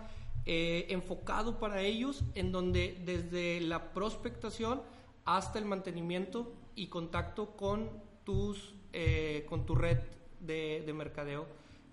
eh, 0.46 0.86
enfocado 0.90 1.58
para 1.58 1.82
ellos 1.82 2.22
en 2.34 2.52
donde 2.52 3.02
desde 3.04 3.60
la 3.60 3.92
prospectación 3.92 4.80
hasta 5.26 5.58
el 5.58 5.66
mantenimiento 5.66 6.52
y 6.74 6.86
contacto 6.86 7.56
con 7.56 7.90
tus 8.24 8.74
eh, 8.92 9.44
con 9.48 9.66
tu 9.66 9.74
red 9.74 9.98
de, 10.40 10.82
de 10.86 10.92
mercadeo 10.94 11.46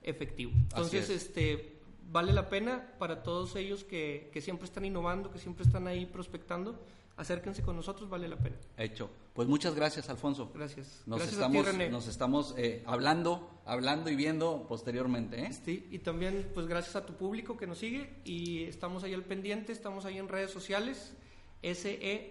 efectivo. 0.04 0.52
Entonces, 0.54 1.10
es. 1.10 1.24
este 1.24 1.82
vale 2.12 2.32
la 2.32 2.48
pena 2.50 2.94
para 3.00 3.24
todos 3.24 3.56
ellos 3.56 3.84
que, 3.84 4.30
que 4.32 4.40
siempre 4.40 4.66
están 4.66 4.86
innovando, 4.86 5.32
que 5.32 5.40
siempre 5.40 5.66
están 5.66 5.88
ahí 5.88 6.06
prospectando, 6.06 6.80
acérquense 7.18 7.64
con 7.64 7.76
nosotros, 7.76 8.10
vale 8.10 8.28
la 8.28 8.38
pena. 8.38 8.56
Hecho. 8.78 9.10
Pues 9.34 9.48
muchas 9.48 9.74
gracias, 9.74 10.10
Alfonso. 10.10 10.52
Gracias. 10.54 11.02
Nos 11.08 11.18
Gracias 11.18 11.40
estamos, 11.40 11.66
a 11.66 11.72
ti, 11.72 11.78
René. 11.78 11.90
nos 11.90 12.08
estamos 12.08 12.54
eh, 12.56 12.84
hablando, 12.86 13.50
hablando 13.66 14.12
y 14.12 14.16
viendo 14.16 14.68
posteriormente. 14.68 15.42
¿eh? 15.44 15.52
Sí, 15.66 15.88
y 15.90 16.00
también, 16.00 16.52
pues 16.54 16.68
gracias 16.68 16.96
a 16.96 17.06
tu 17.06 17.14
público 17.16 17.58
que 17.58 17.66
nos 17.66 17.80
sigue 17.80 18.14
y 18.26 18.64
estamos 18.66 19.04
ahí 19.04 19.14
al 19.16 19.24
pendiente, 19.24 19.72
estamos 19.72 20.06
ahí 20.06 20.20
en 20.20 20.28
redes 20.28 20.52
sociales, 20.52 21.16
E 21.64 22.30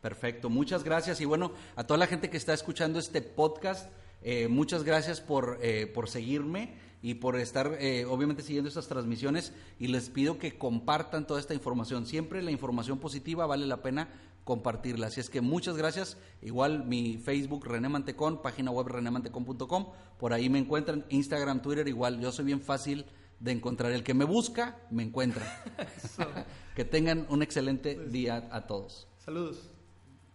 Perfecto, 0.00 0.50
muchas 0.50 0.84
gracias. 0.84 1.20
Y 1.20 1.24
bueno, 1.24 1.52
a 1.74 1.84
toda 1.84 1.98
la 1.98 2.06
gente 2.06 2.30
que 2.30 2.36
está 2.36 2.54
escuchando 2.54 2.98
este 2.98 3.22
podcast, 3.22 3.90
eh, 4.22 4.48
muchas 4.48 4.84
gracias 4.84 5.20
por, 5.20 5.58
eh, 5.62 5.86
por 5.86 6.08
seguirme 6.08 6.74
y 7.02 7.14
por 7.14 7.36
estar, 7.36 7.76
eh, 7.80 8.04
obviamente, 8.04 8.42
siguiendo 8.42 8.68
estas 8.68 8.88
transmisiones. 8.88 9.52
Y 9.78 9.88
les 9.88 10.10
pido 10.10 10.38
que 10.38 10.58
compartan 10.58 11.26
toda 11.26 11.40
esta 11.40 11.54
información. 11.54 12.06
Siempre 12.06 12.42
la 12.42 12.50
información 12.50 12.98
positiva 12.98 13.46
vale 13.46 13.66
la 13.66 13.82
pena 13.82 14.08
compartirla. 14.44 15.08
Así 15.08 15.20
es 15.20 15.28
que 15.28 15.40
muchas 15.40 15.76
gracias. 15.76 16.16
Igual 16.40 16.84
mi 16.84 17.18
Facebook, 17.18 17.66
René 17.66 17.88
Mantecón, 17.88 18.42
página 18.42 18.70
web 18.70 18.86
renemantecón.com. 18.86 19.86
Por 20.18 20.32
ahí 20.32 20.48
me 20.48 20.58
encuentran. 20.58 21.04
Instagram, 21.08 21.62
Twitter, 21.62 21.88
igual. 21.88 22.20
Yo 22.20 22.30
soy 22.30 22.44
bien 22.44 22.60
fácil 22.60 23.06
de 23.40 23.52
encontrar. 23.52 23.92
El 23.92 24.02
que 24.02 24.14
me 24.14 24.24
busca, 24.24 24.78
me 24.90 25.02
encuentra. 25.02 25.44
que 26.76 26.84
tengan 26.84 27.26
un 27.28 27.42
excelente 27.42 27.98
día 28.08 28.48
a 28.50 28.66
todos. 28.66 29.08
Saludos. 29.18 29.70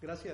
Gracias. 0.01 0.29